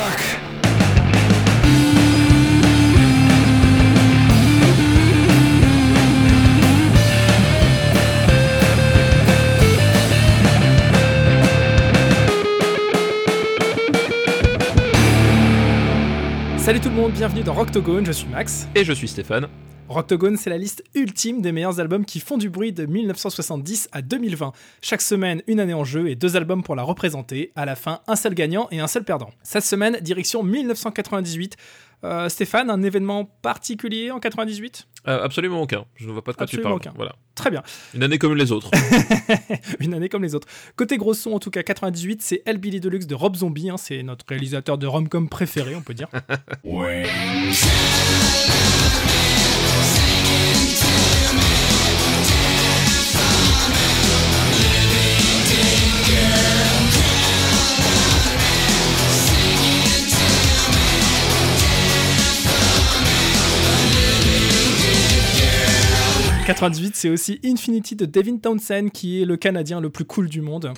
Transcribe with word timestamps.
fuck. 0.00 0.40
Salut 16.56 16.80
tout 16.80 16.88
le 16.88 16.94
monde, 16.94 17.12
bienvenue 17.12 17.42
dans 17.42 17.54
Rocktogone, 17.54 18.06
je 18.06 18.12
suis 18.12 18.28
Max. 18.28 18.68
Et 18.74 18.84
je 18.84 18.92
suis 18.92 19.08
Stéphane. 19.08 19.48
Rocktogone, 19.90 20.36
c'est 20.36 20.50
la 20.50 20.56
liste 20.56 20.84
ultime 20.94 21.42
des 21.42 21.50
meilleurs 21.50 21.80
albums 21.80 22.04
qui 22.04 22.20
font 22.20 22.38
du 22.38 22.48
bruit 22.48 22.72
de 22.72 22.86
1970 22.86 23.88
à 23.90 24.02
2020. 24.02 24.52
Chaque 24.82 25.02
semaine, 25.02 25.42
une 25.48 25.58
année 25.58 25.74
en 25.74 25.82
jeu 25.82 26.08
et 26.08 26.14
deux 26.14 26.36
albums 26.36 26.62
pour 26.62 26.76
la 26.76 26.84
représenter. 26.84 27.50
À 27.56 27.66
la 27.66 27.74
fin, 27.74 27.98
un 28.06 28.14
seul 28.14 28.34
gagnant 28.34 28.68
et 28.70 28.78
un 28.78 28.86
seul 28.86 29.02
perdant. 29.02 29.30
Cette 29.42 29.64
semaine, 29.64 29.98
direction 30.00 30.44
1998. 30.44 31.56
Euh, 32.04 32.28
Stéphane, 32.28 32.70
un 32.70 32.82
événement 32.82 33.24
particulier 33.42 34.12
en 34.12 34.20
98 34.20 34.86
euh, 35.08 35.24
Absolument 35.24 35.60
aucun. 35.60 35.84
Je 35.96 36.06
ne 36.06 36.12
vois 36.12 36.22
pas 36.22 36.32
de 36.32 36.36
quoi 36.36 36.46
tu 36.46 36.58
parles. 36.58 36.74
Aucun. 36.74 36.92
Voilà. 36.94 37.16
Très 37.34 37.50
bien. 37.50 37.64
Une 37.92 38.04
année 38.04 38.18
comme 38.18 38.36
les 38.36 38.52
autres. 38.52 38.70
Une 39.80 39.92
année 39.92 40.08
comme 40.08 40.22
les 40.22 40.36
autres. 40.36 40.46
Côté 40.76 40.98
gros 40.98 41.14
son, 41.14 41.32
en 41.32 41.40
tout 41.40 41.50
cas 41.50 41.64
98, 41.64 42.22
c'est 42.22 42.42
El 42.46 42.58
Billy 42.58 42.78
Deluxe 42.78 43.08
de 43.08 43.16
Rob 43.16 43.34
Zombie. 43.34 43.70
Hein. 43.70 43.76
c'est 43.76 44.04
notre 44.04 44.24
réalisateur 44.28 44.78
de 44.78 44.86
rom-com 44.86 45.28
préféré, 45.28 45.74
on 45.74 45.82
peut 45.82 45.94
dire. 45.94 46.08
ouais. 46.64 47.06
98, 66.50 66.96
c'est 66.96 67.08
aussi 67.10 67.38
Infinity 67.44 67.94
de 67.94 68.06
Devin 68.06 68.36
Townsend, 68.36 68.88
qui 68.92 69.22
est 69.22 69.24
le 69.24 69.36
Canadien 69.36 69.80
le 69.80 69.88
plus 69.88 70.04
cool 70.04 70.28
du 70.28 70.40
monde. 70.40 70.72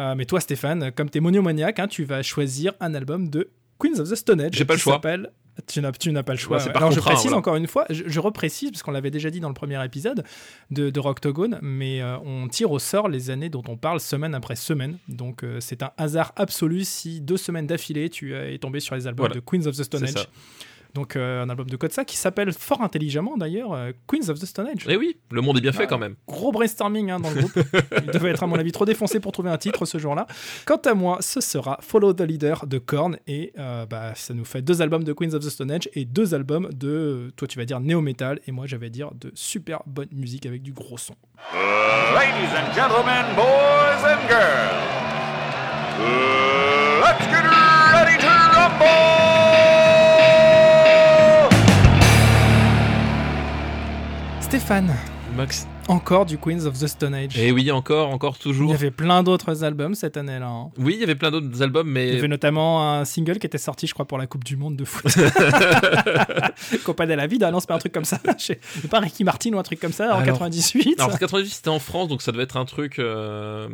Euh, 0.00 0.14
mais 0.16 0.24
toi, 0.24 0.40
Stéphane, 0.40 0.90
comme 0.92 1.10
t'es 1.10 1.20
monomaniaque, 1.20 1.78
hein, 1.78 1.88
tu 1.88 2.04
vas 2.04 2.22
choisir 2.22 2.72
un 2.80 2.94
album 2.94 3.28
de 3.28 3.50
Queens 3.78 3.98
of 4.00 4.10
the 4.10 4.14
Stone 4.14 4.40
Age. 4.40 4.52
J'ai 4.54 4.64
pas 4.64 4.74
le 4.74 4.78
choix. 4.78 5.00
Tu 5.66 5.80
n'as, 5.82 6.22
pas 6.22 6.32
le 6.32 6.38
choix. 6.38 6.62
Alors 6.74 6.90
je 6.90 7.00
précise 7.00 7.34
encore 7.34 7.56
une 7.56 7.66
fois, 7.66 7.84
je, 7.90 8.20
reprécise, 8.20 8.70
parce 8.70 8.82
qu'on 8.82 8.92
l'avait 8.92 9.10
déjà 9.10 9.28
dit 9.28 9.40
dans 9.40 9.48
le 9.48 9.54
premier 9.54 9.84
épisode 9.84 10.24
de, 10.70 10.88
de 10.88 11.00
Rocktogone, 11.00 11.58
mais 11.60 12.00
euh, 12.00 12.16
on 12.24 12.48
tire 12.48 12.70
au 12.70 12.78
sort 12.78 13.08
les 13.08 13.28
années 13.28 13.50
dont 13.50 13.64
on 13.68 13.76
parle 13.76 14.00
semaine 14.00 14.34
après 14.34 14.56
semaine. 14.56 14.96
Donc 15.08 15.44
euh, 15.44 15.58
c'est 15.60 15.82
un 15.82 15.90
hasard 15.98 16.32
absolu 16.36 16.84
si 16.84 17.20
deux 17.20 17.36
semaines 17.36 17.66
d'affilée 17.66 18.08
tu 18.08 18.34
es 18.34 18.56
tombé 18.58 18.80
sur 18.80 18.94
les 18.94 19.06
albums 19.06 19.28
de 19.28 19.40
Queens 19.40 19.66
of 19.66 19.76
the 19.76 19.82
Stone 19.82 20.04
Age. 20.04 20.28
Donc 20.94 21.16
euh, 21.16 21.42
un 21.42 21.48
album 21.48 21.68
de 21.68 21.76
Kotsa 21.76 22.04
qui 22.04 22.16
s'appelle 22.16 22.52
fort 22.52 22.82
intelligemment 22.82 23.36
d'ailleurs 23.36 23.72
euh, 23.72 23.92
Queens 24.06 24.28
of 24.28 24.38
the 24.38 24.46
Stone 24.46 24.66
Age. 24.66 24.86
Et 24.88 24.92
eh 24.92 24.96
oui, 24.96 25.16
le 25.30 25.40
monde 25.40 25.58
est 25.58 25.60
bien 25.60 25.72
fait 25.72 25.86
quand 25.86 25.98
même. 25.98 26.16
Gros 26.26 26.52
brainstorming 26.52 27.10
hein, 27.10 27.20
dans 27.20 27.30
le 27.30 27.36
groupe. 27.36 27.58
Il 28.04 28.10
devait 28.10 28.30
être 28.30 28.42
à 28.42 28.46
mon 28.46 28.56
avis 28.56 28.72
trop 28.72 28.84
défoncé 28.84 29.20
pour 29.20 29.32
trouver 29.32 29.50
un 29.50 29.58
titre 29.58 29.84
ce 29.84 29.98
jour-là. 29.98 30.26
Quant 30.66 30.80
à 30.84 30.94
moi, 30.94 31.18
ce 31.20 31.40
sera 31.40 31.78
Follow 31.80 32.12
the 32.12 32.22
Leader 32.22 32.66
de 32.66 32.78
Korn 32.78 33.18
et 33.26 33.52
euh, 33.58 33.86
bah, 33.86 34.12
ça 34.14 34.34
nous 34.34 34.44
fait 34.44 34.62
deux 34.62 34.82
albums 34.82 35.04
de 35.04 35.12
Queens 35.12 35.34
of 35.34 35.44
the 35.44 35.50
Stone 35.50 35.70
Age 35.70 35.88
et 35.94 36.04
deux 36.04 36.34
albums 36.34 36.68
de, 36.72 37.32
toi 37.36 37.46
tu 37.46 37.58
vas 37.58 37.64
dire 37.64 37.80
néo-metal 37.80 38.40
et 38.46 38.52
moi 38.52 38.66
j'avais 38.66 38.90
dire 38.90 39.10
de 39.14 39.30
super 39.34 39.82
bonne 39.86 40.08
musique 40.12 40.46
avec 40.46 40.62
du 40.62 40.72
gros 40.72 40.98
son. 40.98 41.14
ladies 42.14 42.52
and 42.56 42.74
gentlemen, 42.74 43.24
boys 43.36 44.04
and 44.04 44.28
girls, 44.28 45.00
let's 47.00 47.26
get 47.26 47.44
ready 47.44 47.79
Stéphane. 54.70 54.94
Encore 55.88 56.26
du 56.26 56.38
Queens 56.38 56.66
of 56.66 56.78
the 56.78 56.86
Stone 56.86 57.14
Age. 57.14 57.38
Et 57.38 57.48
eh 57.48 57.52
oui, 57.52 57.70
encore, 57.70 58.10
encore, 58.10 58.38
toujours. 58.38 58.68
Il 58.68 58.72
y 58.72 58.74
avait 58.74 58.90
plein 58.90 59.22
d'autres 59.22 59.64
albums 59.64 59.94
cette 59.94 60.16
année-là. 60.16 60.48
Hein. 60.48 60.70
Oui, 60.78 60.94
il 60.94 61.00
y 61.00 61.04
avait 61.04 61.14
plein 61.14 61.30
d'autres 61.30 61.62
albums, 61.62 61.88
mais. 61.88 62.08
Il 62.08 62.14
y 62.14 62.18
avait 62.18 62.28
notamment 62.28 62.92
un 62.92 63.04
single 63.04 63.38
qui 63.38 63.46
était 63.46 63.58
sorti, 63.58 63.86
je 63.86 63.94
crois, 63.94 64.06
pour 64.06 64.18
la 64.18 64.26
Coupe 64.26 64.44
du 64.44 64.56
Monde 64.56 64.76
de 64.76 64.84
foot. 64.84 65.12
Copa 66.84 67.06
de 67.06 67.14
la 67.14 67.26
Vida, 67.26 67.50
non, 67.50 67.60
c'est 67.60 67.68
pas 67.68 67.74
un 67.74 67.78
truc 67.78 67.92
comme 67.92 68.04
ça. 68.04 68.18
C'est 68.38 68.60
pas 68.90 69.00
Ricky 69.00 69.24
Martin 69.24 69.52
ou 69.52 69.58
un 69.58 69.62
truc 69.62 69.80
comme 69.80 69.92
ça 69.92 70.16
en 70.16 70.22
98. 70.22 71.00
Alors, 71.00 71.14
en 71.14 71.18
98, 71.18 71.50
c'était 71.50 71.68
en 71.68 71.78
France, 71.78 72.08
donc 72.08 72.22
ça 72.22 72.32
devait 72.32 72.44
être 72.44 72.56
un 72.56 72.64
truc. 72.64 72.98
Euh, 72.98 73.68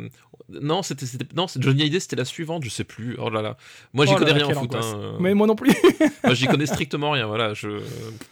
non, 0.49 0.81
c'était 0.81 1.05
non, 1.35 1.47
Johnny 1.57 1.81
Hallyday, 1.81 1.99
c'était 1.99 2.15
la 2.15 2.25
suivante, 2.25 2.63
je 2.63 2.69
sais 2.69 2.83
plus. 2.83 3.17
Oh 3.19 3.29
là 3.29 3.41
là. 3.41 3.57
Moi, 3.93 4.05
j'y 4.05 4.13
oh 4.13 4.17
connais 4.17 4.31
rien 4.31 4.47
en 4.47 4.53
foot. 4.53 4.75
Hein. 4.75 5.17
Mais 5.19 5.33
moi 5.33 5.45
non 5.45 5.55
plus. 5.55 5.73
moi, 6.23 6.33
j'y 6.33 6.47
connais 6.47 6.65
strictement 6.65 7.11
rien. 7.11 7.27
Voilà, 7.27 7.53
je. 7.53 7.67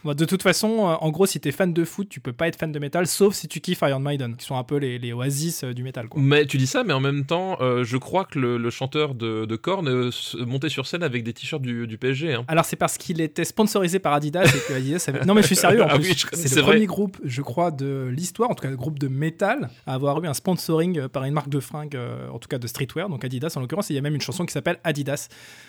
de 0.06 0.26
toute 0.26 0.42
façon, 0.42 0.88
euh, 0.88 0.96
en 1.02 1.10
gros, 1.10 1.26
si 1.26 1.40
t'es 1.40 1.52
fan 1.52 1.74
de 1.74 1.84
foot, 1.84 2.08
tu 2.08 2.20
peux 2.20 2.34
pas 2.34 2.48
être 2.48 2.58
fan 2.58 2.72
de 2.72 2.80
métal, 2.80 3.08
sauf 3.08 3.34
si 3.36 3.48
tu 3.48 3.60
kiffes 3.66 3.82
Iron 3.82 4.00
Maiden, 4.00 4.36
qui 4.36 4.46
sont 4.46 4.56
un 4.56 4.64
peu 4.64 4.78
les, 4.78 5.00
les 5.00 5.12
oasis 5.12 5.64
euh, 5.64 5.74
du 5.74 5.82
métal. 5.82 6.08
Quoi. 6.08 6.22
Mais 6.22 6.46
tu 6.46 6.58
dis 6.58 6.68
ça, 6.68 6.84
mais 6.84 6.94
en 6.94 7.00
même 7.00 7.26
temps, 7.26 7.58
euh, 7.62 7.84
je 7.84 7.98
crois 7.98 8.26
que 8.26 8.38
le, 8.38 8.70
chanteur 8.70 9.16
de, 9.16 9.46
de 9.46 9.56
Korn 9.56 10.12
montait 10.46 10.70
sur 10.70 10.86
scène 10.86 11.02
avec 11.02 11.24
des 11.24 11.34
t-shirts 11.34 11.62
du, 11.62 11.88
du, 11.88 11.98
PSG. 11.98 12.36
Hein. 12.36 12.46
Alors 12.48 12.66
c'est 12.66 12.76
parce 12.76 12.98
qu'il 12.98 13.22
était 13.22 13.46
sponsorisé 13.46 13.98
par 14.00 14.14
Adidas 14.14 14.44
et 14.44 14.68
que 14.68 14.74
Adidas 14.74 15.06
avait... 15.08 15.26
Non 15.26 15.34
mais 15.34 15.42
je 15.42 15.48
suis 15.48 15.56
sérieux. 15.56 15.82
En 15.82 15.88
ah 15.90 15.98
plus, 15.98 16.14
c'est 16.34 16.56
le 16.56 16.62
premier 16.62 16.86
groupe, 16.86 17.18
je 17.24 17.42
crois, 17.42 17.72
de 17.72 18.08
l'histoire, 18.12 18.52
en 18.52 18.56
tout 18.56 18.62
cas 18.62 18.70
le 18.70 18.78
groupe 18.78 19.00
de 19.00 19.08
métal, 19.08 19.70
à 19.88 19.96
avoir 19.96 20.24
eu 20.24 20.28
un 20.28 20.34
sponsoring 20.34 21.08
par 21.08 21.24
une 21.24 21.34
marque 21.34 21.50
de 21.50 21.60
fringues, 21.60 21.98
en 22.32 22.38
tout 22.38 22.48
cas 22.48 22.60
de 22.60 22.68
street 22.68 22.88
donc 23.10 23.26
Adidas 23.26 23.54
en 23.56 23.62
l'occurrence. 23.62 23.90
Il 23.90 23.96
y 23.96 24.00
a 24.00 24.02
même 24.02 24.16
une 24.16 24.22
chanson 24.22 24.46
qui 24.46 24.54
s'appelle 24.54 24.78
Adidas 24.84 25.28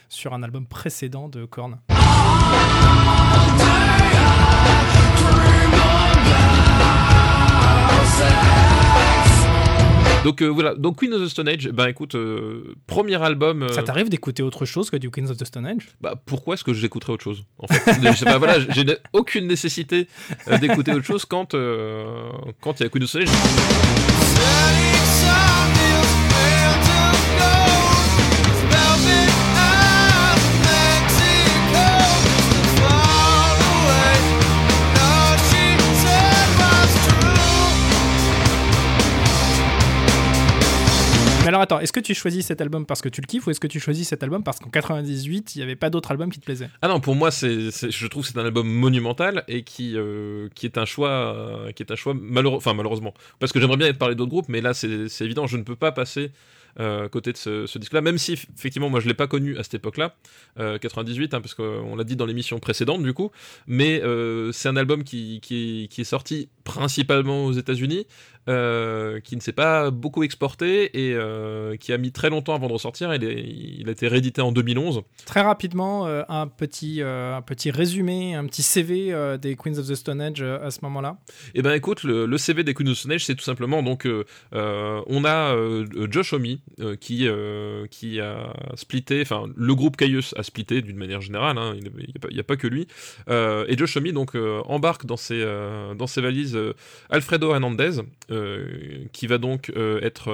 sur 0.08 0.34
un 0.34 0.42
album 0.42 0.66
précédent 0.66 1.28
de 1.28 1.46
Korn. 1.46 1.78
Donc 10.26 10.42
euh, 10.42 10.46
voilà, 10.48 10.74
donc 10.74 10.98
Queen 10.98 11.12
of 11.14 11.22
the 11.22 11.28
Stone 11.28 11.46
Age, 11.46 11.68
ben 11.68 11.86
écoute, 11.86 12.16
euh, 12.16 12.74
premier 12.88 13.14
album. 13.22 13.62
Euh, 13.62 13.68
Ça 13.68 13.84
t'arrive 13.84 14.08
d'écouter 14.08 14.42
autre 14.42 14.64
chose 14.64 14.90
que 14.90 14.96
du 14.96 15.08
Queen 15.08 15.30
of 15.30 15.36
the 15.36 15.44
Stone 15.44 15.64
Age? 15.66 15.90
Bah 16.00 16.20
pourquoi 16.26 16.54
est-ce 16.54 16.64
que 16.64 16.72
j'écouterais 16.72 17.12
autre 17.12 17.22
chose 17.22 17.44
En 17.60 17.68
fait, 17.68 17.92
je 18.02 18.12
sais 18.12 18.24
pas, 18.24 18.36
voilà, 18.36 18.58
j'ai 18.58 18.84
aucune 19.12 19.46
nécessité 19.46 20.08
d'écouter 20.60 20.90
autre 20.90 21.06
chose 21.06 21.24
quand 21.24 21.52
quand 22.60 22.80
il 22.80 22.82
y 22.82 22.86
a 22.86 22.88
Queen 22.88 23.04
of 23.04 23.08
the 23.08 23.10
Stone 23.10 23.22
Age. 23.22 24.95
Alors 41.56 41.62
attends, 41.62 41.80
est-ce 41.80 41.92
que 41.92 42.00
tu 42.00 42.14
choisis 42.14 42.44
cet 42.44 42.60
album 42.60 42.84
parce 42.84 43.00
que 43.00 43.08
tu 43.08 43.22
le 43.22 43.26
kiffes 43.26 43.46
ou 43.46 43.50
est-ce 43.50 43.60
que 43.60 43.66
tu 43.66 43.80
choisis 43.80 44.06
cet 44.06 44.22
album 44.22 44.42
parce 44.42 44.58
qu'en 44.58 44.68
98, 44.68 45.54
il 45.54 45.58
n'y 45.58 45.64
avait 45.64 45.74
pas 45.74 45.88
d'autre 45.88 46.10
album 46.10 46.30
qui 46.30 46.38
te 46.38 46.44
plaisait? 46.44 46.68
Ah 46.82 46.88
non, 46.88 47.00
pour 47.00 47.14
moi, 47.14 47.30
c'est, 47.30 47.70
je 47.70 48.06
trouve 48.08 48.26
que 48.26 48.30
c'est 48.30 48.38
un 48.38 48.44
album 48.44 48.68
monumental 48.68 49.42
et 49.48 49.62
qui, 49.62 49.96
euh, 49.96 50.50
qui 50.54 50.66
est 50.66 50.76
un 50.76 50.84
choix, 50.84 51.08
euh, 51.08 51.72
qui 51.72 51.82
est 51.82 51.90
un 51.90 51.96
choix 51.96 52.12
malheureux, 52.12 52.58
enfin 52.58 52.74
malheureusement, 52.74 53.14
parce 53.38 53.52
que 53.52 53.60
j'aimerais 53.60 53.78
bien 53.78 53.86
être 53.86 53.98
parlé 53.98 54.14
d'autres 54.14 54.28
groupes, 54.28 54.50
mais 54.50 54.60
là 54.60 54.74
c'est, 54.74 55.08
évident, 55.22 55.46
je 55.46 55.56
ne 55.56 55.62
peux 55.62 55.76
pas 55.76 55.92
passer 55.92 56.30
euh, 56.78 57.08
côté 57.08 57.32
de 57.32 57.38
ce, 57.38 57.78
disque-là, 57.78 58.02
même 58.02 58.18
si 58.18 58.34
effectivement 58.34 58.90
moi 58.90 59.00
je 59.00 59.08
l'ai 59.08 59.14
pas 59.14 59.26
connu 59.26 59.56
à 59.56 59.62
cette 59.62 59.74
époque-là, 59.74 60.14
98, 60.58 61.32
hein, 61.32 61.40
parce 61.40 61.54
qu'on 61.54 61.96
l'a 61.96 62.04
dit 62.04 62.16
dans 62.16 62.26
l'émission 62.26 62.58
précédente 62.58 63.02
du 63.02 63.14
coup, 63.14 63.30
mais 63.66 64.02
c'est 64.52 64.68
un 64.68 64.76
album 64.76 65.04
qui, 65.04 65.40
qui, 65.40 65.88
est 65.96 66.04
sorti 66.04 66.50
principalement 66.64 67.46
aux 67.46 67.52
États-Unis, 67.52 68.06
euh, 68.48 69.18
qui 69.18 69.34
ne 69.34 69.40
s'est 69.40 69.52
pas 69.52 69.90
beaucoup 69.90 70.22
exporté 70.22 71.08
et 71.08 71.14
euh, 71.14 71.76
qui 71.76 71.92
a 71.92 71.98
mis 71.98 72.12
très 72.12 72.30
longtemps 72.30 72.54
avant 72.54 72.68
de 72.68 72.72
ressortir. 72.72 73.12
Il, 73.12 73.24
il 73.24 73.88
a 73.88 73.90
été 73.90 74.06
réédité 74.06 74.40
en 74.40 74.52
2011. 74.52 75.02
Très 75.24 75.40
rapidement, 75.40 76.06
euh, 76.06 76.22
un, 76.28 76.46
petit, 76.46 77.02
un 77.02 77.42
petit 77.42 77.72
résumé, 77.72 78.36
un 78.36 78.46
petit 78.46 78.62
CV 78.62 79.12
des 79.40 79.56
Queens 79.56 79.78
of 79.78 79.88
the 79.88 79.96
Stone 79.96 80.20
Age 80.20 80.42
à 80.42 80.70
ce 80.70 80.78
moment-là. 80.82 81.18
Eh 81.54 81.62
ben 81.62 81.72
écoute, 81.72 82.04
le, 82.04 82.38
CV 82.38 82.62
des 82.62 82.72
Queens 82.72 82.86
of 82.86 82.92
the 82.92 82.98
Stone 82.98 83.12
Age, 83.12 83.24
c'est 83.24 83.34
tout 83.34 83.44
simplement 83.44 83.82
donc 83.82 84.06
on 84.52 85.24
a 85.24 85.56
Josh 86.08 86.32
Homme 86.32 86.46
qui, 87.00 87.28
qui 87.90 88.20
a 88.20 88.52
splitté, 88.76 89.22
enfin 89.22 89.46
le 89.56 89.74
groupe 89.74 89.96
Caius 89.96 90.34
a 90.36 90.42
splitté 90.42 90.82
d'une 90.82 90.96
manière 90.96 91.20
générale, 91.20 91.58
hein, 91.58 91.74
il 91.76 91.90
n'y 92.32 92.40
a, 92.40 92.44
pas 92.44 92.56
que 92.56 92.68
lui. 92.68 92.86
et 93.28 93.76
Josh 93.76 93.96
Homme 93.96 94.12
donc 94.12 94.36
embarque 94.66 95.06
dans 95.06 95.16
ses, 95.16 95.44
dans 95.96 96.06
ses 96.06 96.20
valises 96.20 96.58
Alfredo 97.10 97.52
Hernandez, 97.52 98.02
qui 99.12 99.26
va 99.26 99.38
donc 99.38 99.72
être 100.02 100.30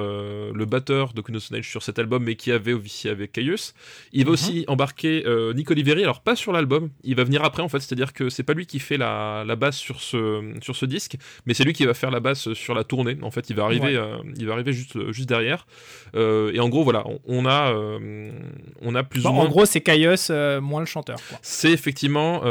le 0.53 0.65
batteur 0.65 1.13
de 1.13 1.21
Queen 1.21 1.37
of 1.37 1.51
Age 1.51 1.69
sur 1.69 1.83
cet 1.83 1.99
album, 1.99 2.23
mais 2.23 2.35
qui 2.35 2.51
avait 2.51 2.73
officié 2.73 3.09
avec 3.09 3.31
Caius. 3.31 3.73
Il 4.11 4.23
va 4.23 4.29
mhm. 4.29 4.33
aussi 4.33 4.65
embarquer 4.67 5.23
Nick 5.55 5.71
Oliveri, 5.71 6.03
alors 6.03 6.21
pas 6.21 6.35
sur 6.35 6.51
l'album, 6.51 6.89
il 7.03 7.15
va 7.15 7.23
venir 7.23 7.43
après 7.43 7.63
en 7.63 7.69
fait, 7.69 7.79
c'est-à-dire 7.79 8.13
que 8.13 8.29
c'est 8.29 8.43
pas 8.43 8.53
lui 8.53 8.65
qui 8.65 8.79
fait 8.79 8.97
la, 8.97 9.43
la 9.45 9.55
basse 9.55 9.77
sur 9.77 10.01
ce, 10.01 10.53
sur 10.61 10.75
ce 10.75 10.85
disque, 10.85 11.17
mais 11.45 11.53
c'est 11.53 11.63
lui 11.63 11.73
qui 11.73 11.85
va 11.85 11.93
faire 11.93 12.11
la 12.11 12.19
basse 12.19 12.53
sur 12.53 12.73
la 12.73 12.83
tournée. 12.83 13.17
En 13.21 13.31
fait, 13.31 13.49
il 13.49 13.55
va 13.55 13.63
arriver, 13.63 13.95
euh, 13.95 14.17
il 14.37 14.45
va 14.45 14.53
arriver 14.53 14.73
juste, 14.73 15.11
juste 15.11 15.29
derrière. 15.29 15.65
Euh, 16.15 16.51
et 16.53 16.59
en 16.59 16.69
gros, 16.69 16.83
voilà, 16.83 17.03
on, 17.25 17.45
a, 17.45 17.73
euh, 17.73 18.31
on 18.83 18.95
a 18.95 19.03
plus 19.03 19.25
ou 19.25 19.31
moins. 19.31 19.45
En 19.45 19.49
gros, 19.49 19.65
c'est 19.65 19.81
Caius 19.81 20.29
moins 20.61 20.79
le 20.79 20.85
chanteur. 20.85 21.17
C'est 21.41 21.71
effectivement 21.71 22.41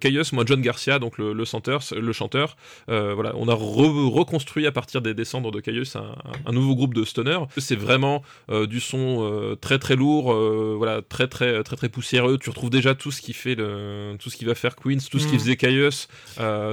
Caius 0.00 0.32
moins 0.32 0.44
John 0.46 0.60
Garcia, 0.60 0.98
donc 0.98 1.18
le, 1.18 1.32
le 1.32 1.44
chanteur. 1.44 1.82
Le 1.94 2.12
chanteur. 2.12 2.56
voilà, 2.88 3.32
on 3.36 3.48
a 3.48 3.54
reconstruit 3.54 4.66
à 4.66 4.72
partir 4.72 5.02
des 5.02 5.14
descendres 5.14 5.50
de 5.50 5.60
Caius 5.60 5.96
un, 5.96 6.14
un 6.46 6.52
nouveau 6.52 6.74
groupe 6.74 6.94
de 6.94 7.04
stoner. 7.04 7.38
C'est 7.58 7.76
vraiment 7.76 8.22
du 8.50 8.80
son 8.80 9.56
très 9.60 9.78
très 9.78 9.96
lourd, 9.96 10.32
voilà, 10.32 11.02
très 11.02 11.28
très 11.28 11.62
très 11.62 11.76
très 11.76 11.88
poussiéreux. 11.88 12.38
Tu 12.38 12.50
retrouves 12.50 12.70
déjà 12.70 12.94
tout 12.94 13.10
ce 13.10 13.20
qui 13.20 13.32
fait 13.32 13.54
le, 13.54 14.16
tout 14.18 14.30
ce 14.30 14.36
qui 14.36 14.44
va 14.44 14.54
faire 14.54 14.76
Queens, 14.76 14.98
tout 15.10 15.18
ce 15.18 15.26
qui 15.26 15.36
mm. 15.36 15.38
faisait 15.38 15.56
Caius. 15.56 16.08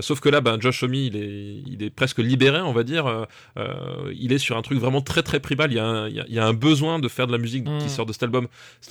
sauf 0.02 0.20
que 0.20 0.30
là, 0.30 0.42
ben, 0.42 0.60
Josh 0.60 0.84
Homme, 0.84 0.94
il 0.94 1.16
est, 1.16 1.62
il 1.66 1.84
est 1.84 1.90
presque 1.90 2.20
libéré, 2.20 2.62
on 2.62 2.74
va 2.74 2.84
dire. 2.84 3.08
Euh, 3.08 3.26
euh, 3.58 4.14
il 4.16 4.34
est 4.34 4.38
sur 4.38 4.58
un 4.58 4.62
truc 4.62 4.80
vraiment 4.80 5.02
très 5.02 5.24
très 5.24 5.40
primal. 5.40 5.72
Il 5.72 5.76
y 5.76 5.80
a 5.80 5.86
un, 5.86 6.08
il 6.10 6.34
y 6.34 6.40
a 6.40 6.46
un 6.46 6.54
besoin 6.54 7.00
de 7.00 7.08
faire 7.08 7.28
de 7.28 7.32
la 7.32 7.38
musique 7.38 7.66
qui 7.66 7.86
mm. 7.86 7.90
sort 7.90 8.06
de 8.06 8.14
cet 8.14 8.24
album. 8.24 8.48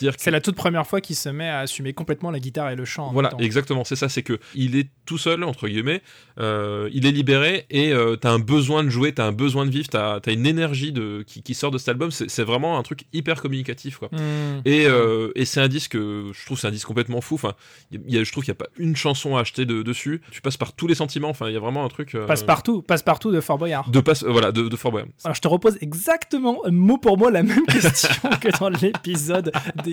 C'est-à-dire 0.09 0.15
c'est 0.19 0.31
la 0.31 0.41
toute 0.41 0.57
première 0.57 0.87
fois 0.87 1.01
qu'il 1.01 1.17
se 1.17 1.29
met 1.29 1.49
à 1.49 1.61
assumer 1.61 1.93
complètement 1.93 2.31
la 2.31 2.41
guitare 2.41 2.71
et 2.71 2.77
le 2.77 2.85
chant. 2.85 3.11
Voilà, 3.13 3.31
exactement. 3.39 3.85
C'est 3.85 3.97
ça. 3.97 4.09
C'est 4.09 4.23
que 4.23 4.39
il 4.55 4.77
est 4.77 4.89
tout 5.07 5.19
seul 5.19 5.45
entre 5.45 5.69
guillemets. 5.69 6.03
Euh, 6.39 6.89
il 6.93 7.07
est 7.07 7.11
libéré 7.11 7.67
et 7.71 7.93
t'as 8.21 8.31
un 8.31 8.39
besoin 8.39 8.85
de 8.85 8.89
jouer, 8.89 9.13
t'as 9.13 9.27
un 9.27 9.33
besoin 9.33 9.67
de 9.67 9.71
vivre, 9.71 9.89
t'as 9.89 10.21
as 10.25 10.31
une 10.31 10.47
énergie 10.47 10.93
de 10.93 11.25
qui, 11.27 11.43
qui 11.43 11.55
sort 11.55 11.71
de 11.71 11.79
cet 11.79 11.89
album. 11.89 12.11
C'est 12.11 12.43
vraiment 12.43 12.79
un 12.79 12.83
truc 12.83 13.05
hyper 13.13 13.41
communicatif 13.41 13.99
quoi. 13.99 14.09
Mm. 14.13 14.63
Et, 14.65 14.87
et 15.35 15.45
c'est 15.45 15.61
un 15.61 15.69
disque, 15.69 15.97
je 15.97 16.45
trouve, 16.47 16.59
c'est 16.59 16.69
un 16.69 16.73
disque 16.73 16.87
complètement 16.87 17.21
fou. 17.21 17.35
Enfin, 17.35 17.55
y 17.91 18.19
a, 18.19 18.25
je 18.25 18.33
trouve 18.33 18.45
qu'il 18.45 18.53
n'y 18.53 18.59
a 18.59 18.65
pas 18.65 18.71
une 18.79 18.97
chanson 18.97 19.37
à 19.37 19.41
acheter 19.41 19.67
de, 19.67 19.83
dessus. 19.83 20.21
Tu 20.31 20.41
passes 20.41 20.57
par 20.57 20.73
tous 20.73 20.87
les 20.87 20.95
sentiments. 20.95 21.31
Enfin, 21.31 21.49
il 21.49 21.55
y 21.55 21.57
a 21.57 21.61
vraiment 21.61 21.85
un 21.85 21.89
truc. 21.89 22.17
Passe 22.27 22.43
partout, 22.43 22.83
passe 22.83 23.03
partout 23.03 23.31
de 23.31 23.41
Fort 23.41 23.59
Boyard. 23.59 23.91
De 23.91 24.01
passe, 24.01 24.25
voilà, 24.25 24.53
de, 24.53 24.77
Fort 24.77 24.93
Boyard. 24.93 25.09
Alors 25.25 25.35
je 25.35 25.41
te 25.41 25.49
repose 25.49 25.77
exactement 25.81 26.63
mot 26.71 26.99
pour 26.99 27.19
mot 27.19 27.31
la 27.31 27.43
même 27.43 27.67
question 27.67 28.31
que 28.41 28.59
dans 28.59 28.69
l'épisode 28.69 29.53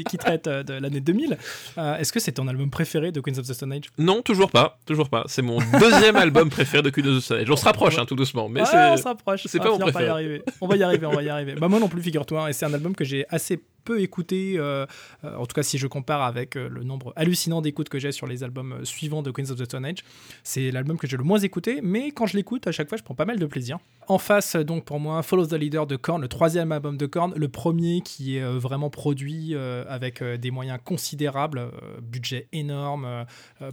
qui 0.09 0.17
traite 0.17 0.47
euh, 0.47 0.63
de 0.63 0.73
l'année 0.73 0.99
2000. 0.99 1.37
Euh, 1.77 1.97
est-ce 1.97 2.13
que 2.13 2.19
c'est 2.19 2.33
ton 2.33 2.47
album 2.47 2.69
préféré 2.69 3.11
de 3.11 3.19
Queens 3.19 3.37
of 3.37 3.47
the 3.47 3.53
Stone 3.53 3.73
Age? 3.73 3.83
Non, 3.97 4.21
toujours 4.21 4.51
pas, 4.51 4.77
toujours 4.85 5.09
pas. 5.09 5.23
C'est 5.27 5.41
mon 5.41 5.59
deuxième 5.79 6.15
album 6.15 6.49
préféré 6.49 6.83
de 6.83 6.89
Queens 6.89 7.07
of 7.07 7.17
the 7.17 7.21
Stone 7.21 7.39
Age. 7.39 7.51
On 7.51 7.55
se 7.55 7.65
rapproche 7.65 7.97
hein, 7.97 8.05
tout 8.05 8.15
doucement, 8.15 8.49
mais. 8.49 8.61
On 8.61 8.97
se 8.97 9.03
rapproche. 9.03 9.43
C'est 9.47 9.59
pas 9.59 9.69
mon 9.69 9.79
préféré. 9.79 10.05
Y 10.05 10.09
arriver. 10.09 10.43
On 10.61 10.67
va 10.67 10.75
y 10.77 10.83
arriver, 10.83 11.05
on 11.05 11.13
va 11.13 11.23
y 11.23 11.29
arriver. 11.29 11.55
Bah 11.55 11.67
moi 11.67 11.79
non 11.79 11.87
plus, 11.87 12.01
figure-toi. 12.01 12.43
Hein, 12.43 12.47
et 12.47 12.53
c'est 12.53 12.65
un 12.65 12.73
album 12.73 12.95
que 12.95 13.03
j'ai 13.03 13.25
assez 13.29 13.59
peu 13.85 14.01
écouté, 14.01 14.55
euh, 14.57 14.85
euh, 15.23 15.37
en 15.37 15.45
tout 15.45 15.53
cas 15.53 15.63
si 15.63 15.77
je 15.77 15.87
compare 15.87 16.23
avec 16.23 16.57
euh, 16.57 16.67
le 16.67 16.83
nombre 16.83 17.13
hallucinant 17.15 17.61
d'écoutes 17.61 17.87
que 17.87 17.99
j'ai 17.99 18.11
sur 18.11 18.27
les 18.27 18.43
albums 18.43 18.83
suivants 18.83 19.21
de 19.21 19.31
Queens 19.31 19.51
of 19.51 19.57
the 19.57 19.65
Stone 19.65 19.85
Age. 19.85 19.99
C'est 20.43 20.71
l'album 20.71 20.97
que 20.97 21.07
j'ai 21.07 21.15
le 21.15 21.23
moins 21.23 21.39
écouté, 21.39 21.79
mais 21.81 22.11
quand 22.11 22.25
je 22.25 22.35
l'écoute, 22.35 22.67
à 22.67 22.71
chaque 22.71 22.89
fois, 22.89 22.97
je 22.97 23.03
prends 23.03 23.15
pas 23.15 23.25
mal 23.25 23.39
de 23.39 23.45
plaisir. 23.45 23.77
En 24.07 24.17
face, 24.17 24.55
donc 24.55 24.85
pour 24.85 24.99
moi, 24.99 25.23
Follow 25.23 25.45
the 25.45 25.53
Leader 25.53 25.87
de 25.87 25.95
Korn, 25.95 26.21
le 26.21 26.27
troisième 26.27 26.71
album 26.71 26.97
de 26.97 27.05
Korn, 27.05 27.33
le 27.35 27.47
premier 27.47 28.01
qui 28.01 28.37
est 28.37 28.43
vraiment 28.43 28.89
produit 28.89 29.55
avec 29.55 30.23
des 30.23 30.51
moyens 30.51 30.79
considérables, 30.83 31.71
budget 32.01 32.47
énorme, 32.51 33.25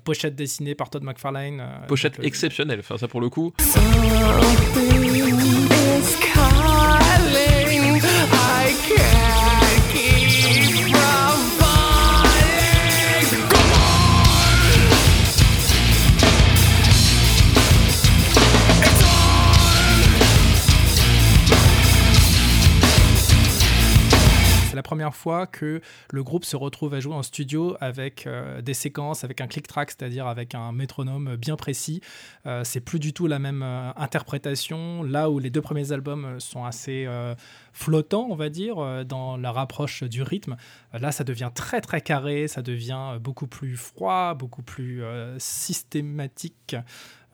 pochette 0.04 0.34
dessinée 0.34 0.74
par 0.74 0.90
Todd 0.90 1.02
McFarlane. 1.02 1.62
pochette 1.88 2.18
exceptionnelle, 2.22 2.80
enfin 2.80 2.96
ça 2.96 3.08
pour 3.08 3.20
le 3.20 3.28
coup. 3.28 3.52
Première 25.02 25.16
fois 25.16 25.46
que 25.48 25.80
le 26.12 26.22
groupe 26.22 26.44
se 26.44 26.54
retrouve 26.54 26.94
à 26.94 27.00
jouer 27.00 27.14
en 27.14 27.24
studio 27.24 27.76
avec 27.80 28.28
euh, 28.28 28.62
des 28.62 28.72
séquences, 28.72 29.24
avec 29.24 29.40
un 29.40 29.48
click 29.48 29.66
track, 29.66 29.90
c'est-à-dire 29.90 30.28
avec 30.28 30.54
un 30.54 30.70
métronome 30.70 31.34
bien 31.34 31.56
précis. 31.56 32.00
Euh, 32.46 32.62
c'est 32.62 32.78
plus 32.78 33.00
du 33.00 33.12
tout 33.12 33.26
la 33.26 33.40
même 33.40 33.64
euh, 33.64 33.90
interprétation. 33.96 35.02
Là 35.02 35.28
où 35.28 35.40
les 35.40 35.50
deux 35.50 35.60
premiers 35.60 35.90
albums 35.90 36.38
sont 36.38 36.64
assez 36.64 37.08
flottants, 37.72 38.26
on 38.30 38.34
va 38.34 38.48
dire, 38.48 39.04
dans 39.04 39.36
leur 39.36 39.58
approche 39.58 40.02
du 40.02 40.22
rythme, 40.22 40.56
là 40.92 41.12
ça 41.12 41.24
devient 41.24 41.50
très 41.54 41.80
très 41.80 42.00
carré, 42.00 42.48
ça 42.48 42.62
devient 42.62 43.18
beaucoup 43.20 43.46
plus 43.46 43.76
froid, 43.76 44.34
beaucoup 44.34 44.62
plus 44.62 45.02
systématique. 45.38 46.76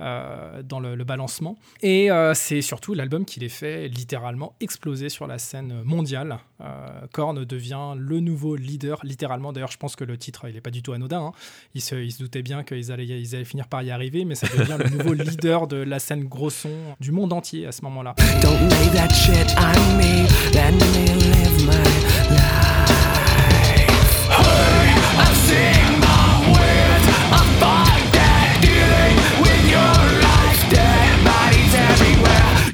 Euh, 0.00 0.62
dans 0.62 0.78
le, 0.78 1.02
balancement. 1.02 1.56
Et 1.82 2.10
euh, 2.10 2.32
c'est 2.32 2.62
surtout 2.62 2.94
l'album 2.94 3.24
qui 3.24 3.40
les 3.40 3.48
fait 3.48 3.88
littéralement 3.88 4.54
exploser 4.60 5.08
sur 5.08 5.26
la 5.26 5.38
scène 5.38 5.82
mondiale. 5.82 6.38
Euh, 6.60 6.86
Korn 7.12 7.44
devient 7.44 7.94
le 7.96 8.20
nouveau 8.20 8.54
leader, 8.54 9.00
littéralement. 9.02 9.52
D'ailleurs, 9.52 9.72
je 9.72 9.78
pense 9.78 9.96
que 9.96 10.04
le 10.04 10.16
titre, 10.16 10.48
il 10.48 10.54
n'est 10.54 10.60
pas 10.60 10.70
du 10.70 10.82
tout 10.82 10.92
anodin. 10.92 11.20
Hein. 11.20 11.32
Ils, 11.74 11.82
se, 11.82 12.18
doutaient 12.20 12.42
bien 12.42 12.62
qu'ils 12.62 12.92
allaient, 12.92 13.06
ils 13.06 13.34
allaient 13.34 13.44
finir 13.44 13.66
par 13.66 13.82
y 13.82 13.90
arriver, 13.90 14.24
mais 14.24 14.36
ça 14.36 14.46
devient 14.46 14.76
le 14.78 14.88
nouveau 14.90 15.14
leader 15.14 15.66
de 15.66 15.78
la 15.78 15.98
scène 15.98 16.24
gros 16.24 16.50
son 16.50 16.70
du 17.00 17.10
monde 17.10 17.32
entier 17.32 17.66
à 17.66 17.72
ce 17.72 17.82
moment-là. 17.82 18.14
Let 20.52 20.74
me 20.74 21.14
live 21.32 21.66
my 21.66 21.82
life. 22.36 22.88
Hey, 24.30 24.94
I 25.18 25.32
sing. 25.46 25.87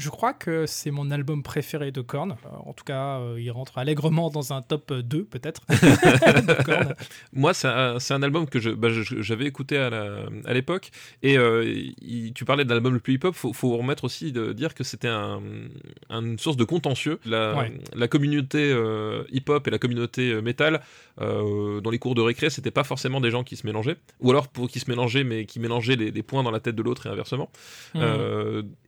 Je 0.05 0.11
crois 0.11 0.33
que 0.33 0.67
c'est 0.67 0.91
mon 0.91 1.09
album 1.09 1.41
préféré 1.41 1.91
de 1.91 1.99
Korn. 2.01 2.33
Euh, 2.33 2.49
en 2.63 2.73
tout 2.73 2.83
cas, 2.83 3.17
euh, 3.17 3.41
il 3.41 3.49
rentre 3.49 3.79
allègrement 3.79 4.29
dans 4.29 4.53
un 4.53 4.61
top 4.61 4.93
2 4.93 5.25
peut-être. 5.25 5.63
Moi, 7.33 7.55
c'est 7.55 7.67
un, 7.67 8.21
album 8.21 8.45
que 8.45 8.75
bah, 8.75 8.89
j'avais 8.91 9.45
écouté 9.45 9.79
à 9.79 10.53
l'époque. 10.53 10.91
Et 11.23 11.39
euh, 11.39 11.89
tu 12.35 12.45
parlais 12.45 12.65
de 12.65 12.69
l'album 12.69 12.93
le 12.93 12.99
plus 12.99 13.15
hip-hop. 13.15 13.33
Faut, 13.33 13.51
faut 13.51 13.75
remettre 13.75 14.03
aussi 14.03 14.31
de 14.31 14.53
dire 14.53 14.75
que 14.75 14.83
c'était 14.83 15.07
une 15.07 16.37
source 16.37 16.55
de 16.55 16.65
contentieux. 16.65 17.19
La, 17.25 17.65
la 17.95 18.07
communauté 18.07 18.75
hip-hop 19.31 19.67
et 19.67 19.71
la 19.71 19.79
communauté 19.79 20.39
metal 20.39 20.81
dans 21.17 21.89
les 21.89 21.97
cours 21.97 22.13
de 22.13 22.21
récré, 22.21 22.51
c'était 22.51 22.69
pas 22.69 22.83
forcément 22.83 23.21
des 23.21 23.31
gens 23.31 23.43
qui 23.43 23.55
se 23.55 23.65
mélangeaient, 23.65 23.97
ou 24.19 24.29
alors 24.29 24.49
pour 24.49 24.69
qui 24.69 24.79
se 24.79 24.87
mélangeaient, 24.87 25.23
mais 25.23 25.45
qui 25.45 25.59
mélangeaient 25.59 25.95
les, 25.95 26.23
points 26.23 26.43
dans 26.43 26.51
la 26.51 26.59
tête 26.59 26.75
de 26.75 26.83
l'autre 26.83 27.07
et 27.07 27.09
inversement. 27.09 27.49
Mmh. 27.95 28.01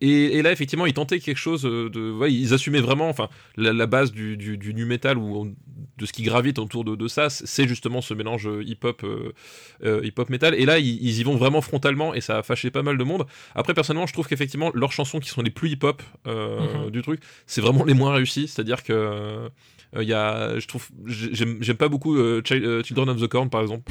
et, 0.02 0.38
et, 0.38 0.42
là, 0.44 0.52
effectivement, 0.52 0.86
ils 0.86 0.94
quelque 1.16 1.38
chose 1.38 1.66
euh, 1.66 1.90
de. 1.90 2.28
ils 2.28 2.54
assumaient 2.54 2.80
vraiment, 2.80 3.10
enfin, 3.10 3.30
la, 3.56 3.86
base 3.86 4.12
du, 4.12 4.38
du, 4.38 4.74
nu 4.74 4.86
metal 4.86 5.18
ou 5.18 5.56
de 5.98 6.06
ce 6.06 6.14
qui 6.14 6.24
gravite 6.24 6.60
autour 6.60 6.84
de, 6.84 7.08
ça, 7.08 7.30
c'est 7.30 7.68
justement 7.68 8.02
ce 8.02 8.14
mélange 8.14 8.50
hip-hop, 8.66 9.04
euh, 9.04 10.02
hip-hop 10.04 10.30
metal. 10.30 10.54
Et 10.56 10.66
là, 10.66 10.80
ils, 10.80 11.20
y 11.20 11.24
vont 11.24 11.36
vraiment 11.36 11.62
frontalement 11.62 12.14
et 12.14 12.22
ça 12.22 12.38
a 12.38 12.44
fâché 12.44 12.70
pas 12.70 12.84
mal 12.84 12.98
de 12.98 13.04
monde. 13.04 13.26
Après, 13.56 13.74
personnellement, 13.74 14.08
je 14.08 14.14
trouve 14.14 14.28
qu'effectivement, 14.28 14.72
leurs 14.74 14.92
chansons 14.92 15.20
qui 15.20 15.30
sont 15.30 15.42
les 15.42 15.52
plus 15.52 15.70
hip-hop 15.70 16.04
euh, 16.28 16.86
mhm. 16.86 16.92
du 16.92 17.02
truc, 17.02 17.22
c'est 17.46 17.62
vraiment 17.62 17.86
les 17.86 17.94
moins 17.94 18.14
réussies. 18.14 18.48
C'est-à-dire 18.48 18.84
que. 18.84 19.50
Il 19.98 20.04
y 20.04 20.14
a, 20.14 20.60
je 20.60 20.68
trouve, 20.68 20.86
j'aime 21.06 21.78
pas 21.78 21.88
beaucoup 21.88 22.18
Children 22.44 23.10
of 23.10 23.22
the 23.22 23.28
Corn 23.28 23.50
par 23.50 23.62
exemple. 23.62 23.90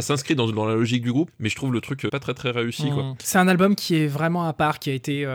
Ça 0.00 0.08
s'inscrit 0.08 0.34
dans, 0.34 0.50
dans, 0.50 0.66
la 0.66 0.74
logique 0.74 1.02
du 1.02 1.12
groupe, 1.12 1.30
mais 1.38 1.48
je 1.48 1.56
trouve 1.56 1.72
le 1.72 1.80
truc 1.80 2.08
pas 2.10 2.18
très 2.18 2.34
très 2.34 2.50
réussi. 2.50 2.90
quoi. 2.90 3.02
Mm. 3.02 3.14
C'est 3.18 3.38
un 3.38 3.48
album 3.48 3.74
qui 3.74 3.96
est 3.96 4.06
vraiment 4.06 4.44
à 4.44 4.52
part, 4.52 4.78
qui 4.78 4.90
a 4.90 4.92
été 4.92 5.26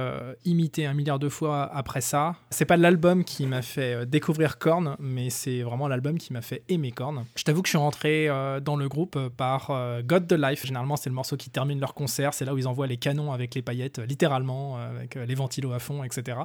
imité 0.46 0.86
un 0.86 0.94
milliard 0.94 1.20
de 1.20 1.30
fois 1.30 1.70
après 1.74 2.02
ça. 2.02 2.36
C'est 2.50 2.66
pas 2.66 2.78
l'album 2.78 3.24
qui 3.24 3.46
m'a 3.46 3.62
fait 3.62 4.06
découvrir 4.06 4.58
Korn, 4.58 4.96
mais 5.00 5.30
c'est 5.30 5.62
vraiment 5.62 5.88
l'album 5.88 6.18
qui 6.18 6.34
m'a 6.34 6.42
fait 6.42 6.64
aimer 6.70 6.92
Korn. 6.92 7.26
Je 7.36 7.44
t'avoue 7.44 7.62
que 7.62 7.68
je 7.68 7.72
suis 7.72 7.78
rentré 7.78 8.30
dans 8.64 8.76
le 8.76 8.88
groupe 8.88 9.18
par 9.38 9.72
God 10.04 10.28
the 10.28 10.34
Life. 10.34 10.66
Généralement, 10.66 10.96
c'est 10.96 11.10
le 11.10 11.16
morceau 11.16 11.38
qui 11.38 11.50
termine 11.50 11.80
leur 11.80 11.94
concert. 11.94 12.34
C'est 12.34 12.46
là 12.46 12.54
où 12.54 12.58
ils 12.58 12.68
envoient 12.68 12.88
les 12.88 12.98
canons 12.98 13.32
avec 13.32 13.56
les 13.56 13.62
paillettes, 13.62 14.00
littéralement, 14.00 14.78
avec 14.78 15.16
les 15.16 15.36
ventilos 15.36 15.74
à 15.74 15.80
fond, 15.80 16.04
etc. 16.04 16.38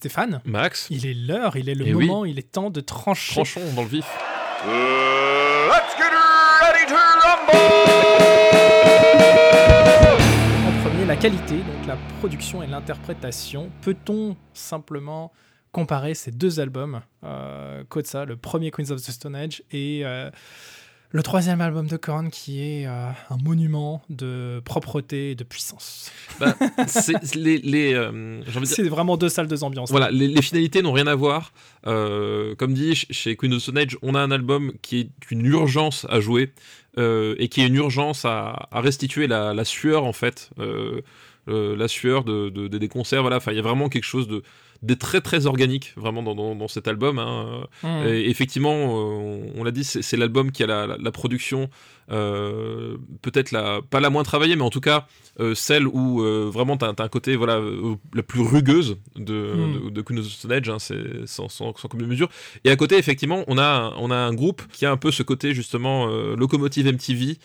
Stéphane. 0.00 0.40
Max. 0.46 0.86
Il 0.88 1.04
est 1.04 1.12
l'heure, 1.12 1.56
il 1.56 1.68
est 1.68 1.74
le 1.74 1.86
eh 1.86 1.92
moment, 1.92 2.24
il 2.24 2.38
est 2.38 2.50
temps 2.50 2.70
de 2.70 2.80
trancher. 2.80 3.34
Tranchons 3.34 3.60
dans 3.76 3.82
le 3.82 3.88
vif. 3.88 4.06
Uh, 4.62 5.68
let's 5.70 5.96
get 5.96 6.12
ready 6.60 6.84
to 6.86 6.94
En 10.66 10.82
premier, 10.82 11.06
la 11.06 11.16
qualité, 11.16 11.56
donc 11.56 11.86
la 11.86 11.96
production 12.18 12.62
et 12.62 12.66
l'interprétation. 12.66 13.70
Peut-on 13.80 14.36
simplement 14.52 15.32
comparer 15.72 16.12
ces 16.12 16.30
deux 16.30 16.60
albums, 16.60 17.00
euh, 17.24 17.84
le 18.26 18.34
premier 18.34 18.70
Queens 18.70 18.90
of 18.90 19.00
the 19.00 19.10
Stone 19.10 19.34
Age, 19.34 19.62
et 19.72 20.02
euh, 20.04 20.30
le 21.12 21.22
troisième 21.22 21.60
album 21.60 21.88
de 21.88 21.96
Korn 21.96 22.30
qui 22.30 22.62
est 22.62 22.86
euh, 22.86 23.10
un 23.30 23.36
monument 23.42 24.02
de 24.10 24.62
propreté 24.64 25.32
et 25.32 25.34
de 25.34 25.42
puissance. 25.42 26.10
Bah, 26.38 26.54
c'est 26.86 27.34
les, 27.34 27.94
euh, 27.94 28.40
vraiment 28.88 29.16
deux 29.16 29.28
salles, 29.28 29.48
deux 29.48 29.64
ambiances. 29.64 29.90
Voilà, 29.90 30.10
les, 30.10 30.40
finalités 30.40 30.82
n'ont 30.82 30.92
rien 30.92 31.08
à 31.08 31.14
voir. 31.16 31.52
Euh, 31.86 32.54
comme 32.54 32.74
dit, 32.74 32.94
chez 32.94 33.36
Queen 33.36 33.54
of 33.54 33.62
Stone 33.62 33.78
Age, 33.78 33.98
on 34.02 34.14
a 34.14 34.20
un 34.20 34.30
album 34.30 34.72
qui 34.82 35.00
est 35.00 35.10
une 35.30 35.44
urgence 35.46 36.06
à 36.08 36.20
jouer 36.20 36.52
et 36.96 37.48
qui 37.48 37.62
est 37.62 37.66
une 37.66 37.76
urgence 37.76 38.24
à, 38.24 38.68
restituer 38.72 39.26
la, 39.26 39.64
sueur 39.64 40.04
en 40.04 40.12
fait. 40.12 40.50
la 41.46 41.88
sueur 41.88 42.24
de, 42.24 42.68
des 42.68 42.88
concerts, 42.88 43.22
voilà, 43.22 43.40
il 43.48 43.54
y 43.54 43.58
a 43.58 43.62
vraiment 43.62 43.88
quelque 43.88 44.04
chose 44.04 44.28
de, 44.28 44.42
des 44.82 44.96
très 44.96 45.20
très 45.20 45.46
organiques 45.46 45.92
vraiment 45.96 46.22
dans, 46.22 46.54
dans, 46.54 46.68
cet 46.68 46.88
album. 46.88 47.18
Hein. 47.18 47.66
Mmh. 47.82 48.06
effectivement, 48.06 48.72
euh, 48.74 49.52
on, 49.56 49.64
l'a 49.64 49.70
dit, 49.70 49.84
c'est 49.84 50.16
l'album 50.16 50.52
qui 50.52 50.62
a 50.62 50.66
la, 50.66 50.86
la 50.86 51.12
production 51.12 51.62
euh, 51.62 51.68
peut-être 52.08 53.52
la, 53.52 53.80
pas 53.88 54.00
la 54.00 54.10
moins 54.10 54.22
travaillée, 54.22 54.56
mais 54.56 54.62
en 54.62 54.70
tout 54.70 54.80
cas 54.80 55.06
euh, 55.38 55.54
celle 55.54 55.86
où 55.86 56.22
euh, 56.22 56.50
vraiment 56.52 56.76
tu 56.76 56.84
as, 56.84 56.94
un 56.98 57.08
côté 57.08 57.36
voilà, 57.36 57.60
la 58.14 58.22
plus 58.22 58.42
rugueuse 58.42 58.98
de, 59.16 59.54
mm. 59.54 59.90
de, 59.90 60.02
Queen 60.02 60.18
of 60.18 60.26
the 60.26 60.28
Stone 60.28 60.52
Age, 60.52 60.68
hein, 60.68 60.78
c'est 60.78 61.26
sans, 61.26 61.48
sans, 61.48 61.74
sans, 61.76 61.88
commune 61.88 62.08
mesure. 62.08 62.28
Et 62.64 62.70
à 62.70 62.76
côté, 62.76 62.98
effectivement, 62.98 63.44
on 63.46 63.56
a, 63.56 63.94
on 63.98 64.10
a 64.10 64.16
un 64.16 64.34
groupe 64.34 64.62
qui 64.72 64.84
a 64.86 64.90
un 64.90 64.96
peu 64.96 65.10
ce 65.10 65.22
côté 65.22 65.54
justement 65.54 66.06
locomotive 66.06 66.86
MTV. 66.92 67.38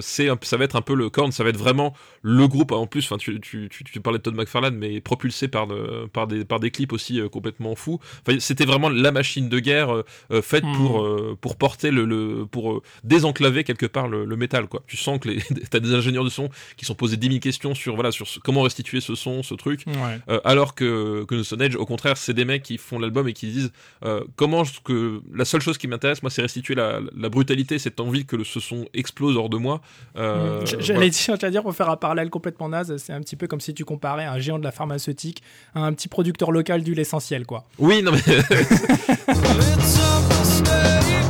c'est 0.00 0.28
ça 0.42 0.56
va 0.56 0.64
être 0.64 0.76
un 0.76 0.82
peu 0.82 0.94
le 0.94 1.10
corn, 1.10 1.32
ça 1.32 1.44
va 1.44 1.50
être 1.50 1.56
vraiment 1.56 1.94
le 2.22 2.46
groupe. 2.48 2.72
En 2.72 2.86
plus, 2.86 3.10
tu, 3.18 3.40
tu, 3.40 3.68
tu, 3.70 3.84
tu, 3.84 4.00
parlais 4.00 4.18
de 4.18 4.22
Todd 4.22 4.34
McFarlane, 4.34 4.76
mais 4.76 5.00
propulsé 5.00 5.48
par, 5.48 5.66
de, 5.66 6.06
par, 6.12 6.26
des, 6.26 6.44
par 6.44 6.60
des 6.60 6.70
clips 6.70 6.92
aussi 6.92 7.20
complètement 7.30 7.74
fous. 7.76 8.00
C'était 8.40 8.66
vraiment 8.66 8.88
la 8.88 9.12
machine 9.12 9.48
de 9.48 9.58
guerre 9.58 10.02
faite 10.42 10.64
mm. 10.64 10.76
pour, 10.76 11.08
pour 11.40 11.56
porter 11.56 11.90
le, 11.90 12.04
le 12.04 12.46
pour 12.50 12.82
désenclaver 13.04 13.64
quelque 13.64 13.86
par 13.92 14.08
le, 14.08 14.36
métal 14.36 14.66
quoi. 14.66 14.82
Tu 14.86 14.96
sens 14.96 15.20
que 15.20 15.28
les 15.28 15.42
t'as 15.70 15.80
des 15.80 15.94
ingénieurs 15.94 16.24
de 16.24 16.30
son 16.30 16.48
qui 16.76 16.84
sont 16.84 16.94
posés 16.94 17.16
10 17.16 17.28
000 17.28 17.40
questions 17.40 17.74
sur 17.74 17.94
voilà 17.94 18.10
sur 18.10 18.26
comment 18.42 18.62
restituer 18.62 19.00
ce 19.00 19.14
son, 19.14 19.42
ce 19.42 19.54
truc, 19.54 19.84
euh, 20.28 20.40
alors 20.44 20.74
que 20.74 21.24
que 21.28 21.42
Stone 21.42 21.62
Age 21.62 21.76
au 21.76 21.86
contraire 21.86 22.16
c'est 22.16 22.34
des 22.34 22.44
mecs 22.44 22.62
qui 22.62 22.78
font 22.78 22.98
l'album 22.98 23.28
et 23.28 23.32
qui 23.32 23.46
disent 23.46 23.72
euh, 24.04 24.24
comment 24.36 24.62
que 24.84 25.20
la 25.32 25.44
seule 25.44 25.60
chose 25.60 25.78
qui 25.78 25.88
m'intéresse 25.88 26.22
moi 26.22 26.30
c'est 26.30 26.42
restituer 26.42 26.74
la, 26.74 27.00
brutalité, 27.28 27.78
cette 27.78 28.00
envie 28.00 28.26
que 28.26 28.42
ce 28.44 28.60
son 28.60 28.86
explose 28.94 29.36
hors 29.36 29.48
de 29.48 29.56
moi. 29.56 29.80
Euh, 30.16 30.64
J'allais 30.64 31.10
dire 31.10 31.62
pour 31.62 31.74
faire 31.74 31.90
un 31.90 31.96
parallèle 31.96 32.30
complètement 32.30 32.68
naze, 32.68 32.96
c'est 32.96 33.12
un 33.12 33.20
petit 33.20 33.36
peu 33.36 33.46
comme 33.46 33.60
si 33.60 33.74
tu 33.74 33.84
comparais 33.84 34.24
un 34.24 34.38
géant 34.38 34.58
de 34.58 34.64
la 34.64 34.72
pharmaceutique 34.72 35.42
à 35.74 35.80
un 35.80 35.92
petit 35.92 36.08
producteur 36.08 36.52
local 36.52 36.82
d'huile 36.82 37.00
essentielle 37.00 37.46
quoi. 37.46 37.64
Oui 37.78 38.02
non 38.02 38.12
mais 38.12 38.22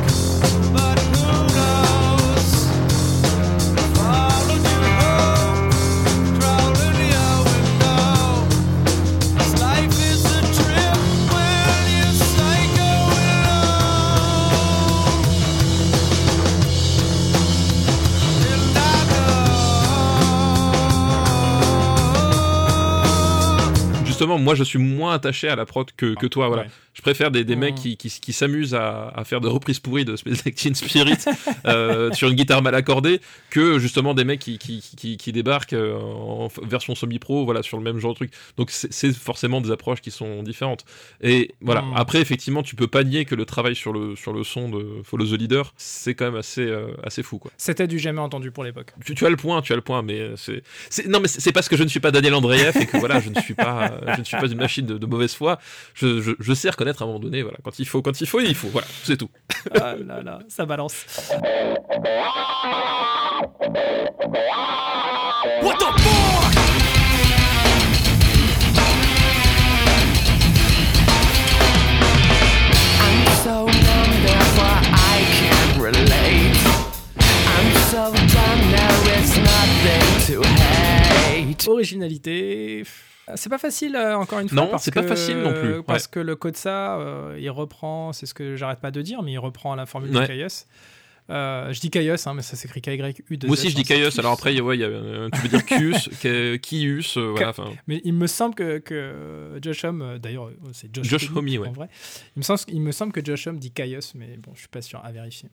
moi, 24.37 24.55
je 24.55 24.63
suis 24.63 24.79
moins 24.79 25.13
attaché 25.13 25.47
à 25.47 25.55
la 25.55 25.65
prod 25.65 25.89
que, 25.95 26.15
que 26.15 26.27
toi. 26.27 26.47
Voilà. 26.47 26.65
Je 26.93 27.01
préfère 27.01 27.31
des, 27.31 27.43
des 27.43 27.55
mecs 27.55 27.73
mmh. 27.73 27.95
qui, 27.95 27.97
qui, 27.97 28.33
s'amusent 28.33 28.75
à, 28.75 29.07
à, 29.15 29.23
faire 29.23 29.41
des 29.41 29.47
reprises 29.47 29.79
pourries 29.79 30.05
de 30.05 30.15
Space 30.15 30.43
Teen 30.55 30.75
Spirit 30.75 31.17
euh, 31.65 32.11
sur 32.11 32.29
une 32.29 32.35
guitare 32.35 32.61
mal 32.61 32.75
accordée 32.75 33.19
que 33.49 33.79
justement 33.79 34.13
des 34.13 34.23
mecs 34.23 34.39
qui, 34.39 34.59
qui, 34.59 35.17
qui 35.17 35.31
débarquent 35.31 35.73
euh, 35.73 35.97
en 35.97 36.49
version 36.61 36.93
semi-pro 36.93 37.45
voilà, 37.45 37.63
sur 37.63 37.77
le 37.77 37.83
même 37.83 37.97
genre 37.97 38.11
de 38.11 38.17
truc. 38.17 38.31
Donc, 38.57 38.69
c'est 38.69 39.11
forcément 39.15 39.59
des 39.59 39.71
approches 39.71 40.01
qui 40.01 40.11
sont 40.11 40.43
différentes. 40.43 40.85
Et 41.21 41.55
voilà. 41.61 41.81
Mmh. 41.81 41.93
Après, 41.95 42.21
effectivement, 42.21 42.61
tu 42.61 42.75
peux 42.75 42.87
pas 42.87 43.03
nier 43.03 43.25
que 43.25 43.33
le 43.33 43.45
travail 43.45 43.75
sur 43.75 43.91
le, 43.91 44.15
sur 44.15 44.31
le 44.31 44.43
son 44.43 44.69
de 44.69 45.01
Follow 45.03 45.25
the 45.25 45.39
Leader, 45.39 45.73
c'est 45.77 46.13
quand 46.13 46.25
même 46.25 46.35
assez, 46.35 46.61
euh, 46.61 46.89
assez 47.03 47.23
fou. 47.23 47.41
C'était 47.57 47.87
du 47.87 47.97
jamais 47.97 48.21
entendu 48.21 48.51
pour 48.51 48.63
l'époque. 48.63 48.93
Tu, 49.03 49.15
tu, 49.15 49.25
as 49.25 49.31
le 49.31 49.35
point, 49.35 49.63
tu 49.63 49.73
as 49.73 49.75
le 49.75 49.81
point, 49.81 50.03
mais 50.03 50.29
c'est. 50.35 50.61
Non, 51.07 51.19
mais 51.19 51.27
c'est 51.27 51.51
parce 51.51 51.67
que 51.67 51.75
je 51.75 51.83
ne 51.83 51.89
suis 51.89 51.99
pas 51.99 52.11
Daniel 52.11 52.35
Andreev 52.35 52.77
et 52.79 52.85
que 52.85 52.97
voilà, 52.97 53.19
je 53.19 53.29
ne 53.29 53.39
suis 53.41 53.55
pas 53.55 53.99
je 54.17 54.22
ne 54.23 54.27
suis 54.27 54.37
pas 54.37 54.47
une 54.47 54.57
machine 54.57 54.85
de, 54.85 55.05
mauvaise 55.05 55.33
foi. 55.33 55.59
Je, 55.93 56.35
je, 56.39 56.53
sais 56.53 56.69
reconnaître 56.69 57.01
à 57.01 57.05
un 57.05 57.07
moment 57.07 57.19
donné, 57.19 57.41
voilà, 57.41 57.57
quand 57.63 57.77
il 57.79 57.87
faut, 57.87 58.01
quand 58.01 58.19
il 58.19 58.27
faut, 58.27 58.39
il 58.39 58.55
faut. 58.55 58.69
Voilà, 58.69 58.87
c'est 59.03 59.17
tout. 59.17 59.29
ah 59.79 59.95
là 59.95 60.21
là, 60.21 60.39
ça 60.47 60.65
balance. 60.65 61.05
What 65.61 65.77
the 65.79 65.89
fuck? 66.01 66.53
I'm 73.01 73.19
so 73.43 73.65
numb, 73.65 74.11
therefore 74.25 74.79
I 74.93 75.25
can't 75.39 75.75
relate. 75.81 76.57
I'm 77.45 77.69
so 77.91 78.11
done, 78.11 78.61
there 78.71 79.19
is 79.19 79.37
nothing 79.37 80.07
to 80.27 80.41
hate. 80.47 81.67
Originalité. 81.67 82.83
C'est 83.35 83.49
pas 83.49 83.57
facile, 83.57 83.95
euh, 83.95 84.17
encore 84.17 84.39
une 84.39 84.49
fois. 84.49 84.55
Non, 84.55 84.77
c'est 84.77 84.93
pas 84.93 85.03
facile 85.03 85.37
non 85.37 85.53
plus. 85.53 85.83
Parce 85.83 86.07
que 86.07 86.19
le 86.19 86.35
code 86.35 86.57
ça, 86.57 86.97
euh, 86.97 87.37
il 87.39 87.49
reprend, 87.49 88.13
c'est 88.13 88.25
ce 88.25 88.33
que 88.33 88.55
j'arrête 88.55 88.79
pas 88.79 88.91
de 88.91 89.01
dire, 89.01 89.21
mais 89.23 89.33
il 89.33 89.39
reprend 89.39 89.75
la 89.75 89.85
formule 89.85 90.11
de 90.11 90.25
Caius. 90.25 90.67
Euh, 91.29 91.71
je 91.71 91.79
dis 91.79 91.89
Caius, 91.89 92.27
hein, 92.27 92.33
mais 92.33 92.41
ça 92.41 92.57
s'écrit 92.57 92.81
K-Y-U. 92.81 93.37
Moi 93.43 93.53
aussi, 93.53 93.69
je 93.69 93.75
dis 93.75 93.83
Caius. 93.83 94.19
Alors 94.19 94.33
après, 94.33 94.59
ouais, 94.59 94.77
y 94.77 94.83
a, 94.83 94.89
tu 94.89 95.39
veux 95.39 95.47
dire 95.47 95.65
Kius, 95.65 96.09
Kius, 96.61 97.17
voilà. 97.17 97.53
Mais 97.87 98.01
il 98.03 98.13
me 98.13 98.27
semble 98.27 98.55
que, 98.55 98.79
que 98.79 99.57
Josh 99.61 99.85
Homme, 99.85 100.19
d'ailleurs, 100.21 100.49
c'est 100.73 100.93
Josh, 100.93 101.07
Josh 101.07 101.31
ouais. 101.31 101.67
En 101.67 101.71
vrai. 101.71 101.87
Il 102.35 102.39
me, 102.39 102.43
semble, 102.43 102.59
il 102.67 102.81
me 102.81 102.91
semble 102.91 103.13
que 103.13 103.23
Josh 103.23 103.47
Homme 103.47 103.57
dit 103.57 103.71
Caius, 103.71 104.15
mais 104.15 104.35
bon, 104.37 104.51
je 104.53 104.59
suis 104.59 104.67
pas 104.67 104.81
sûr 104.81 104.99
à 105.03 105.11
vérifier. 105.13 105.49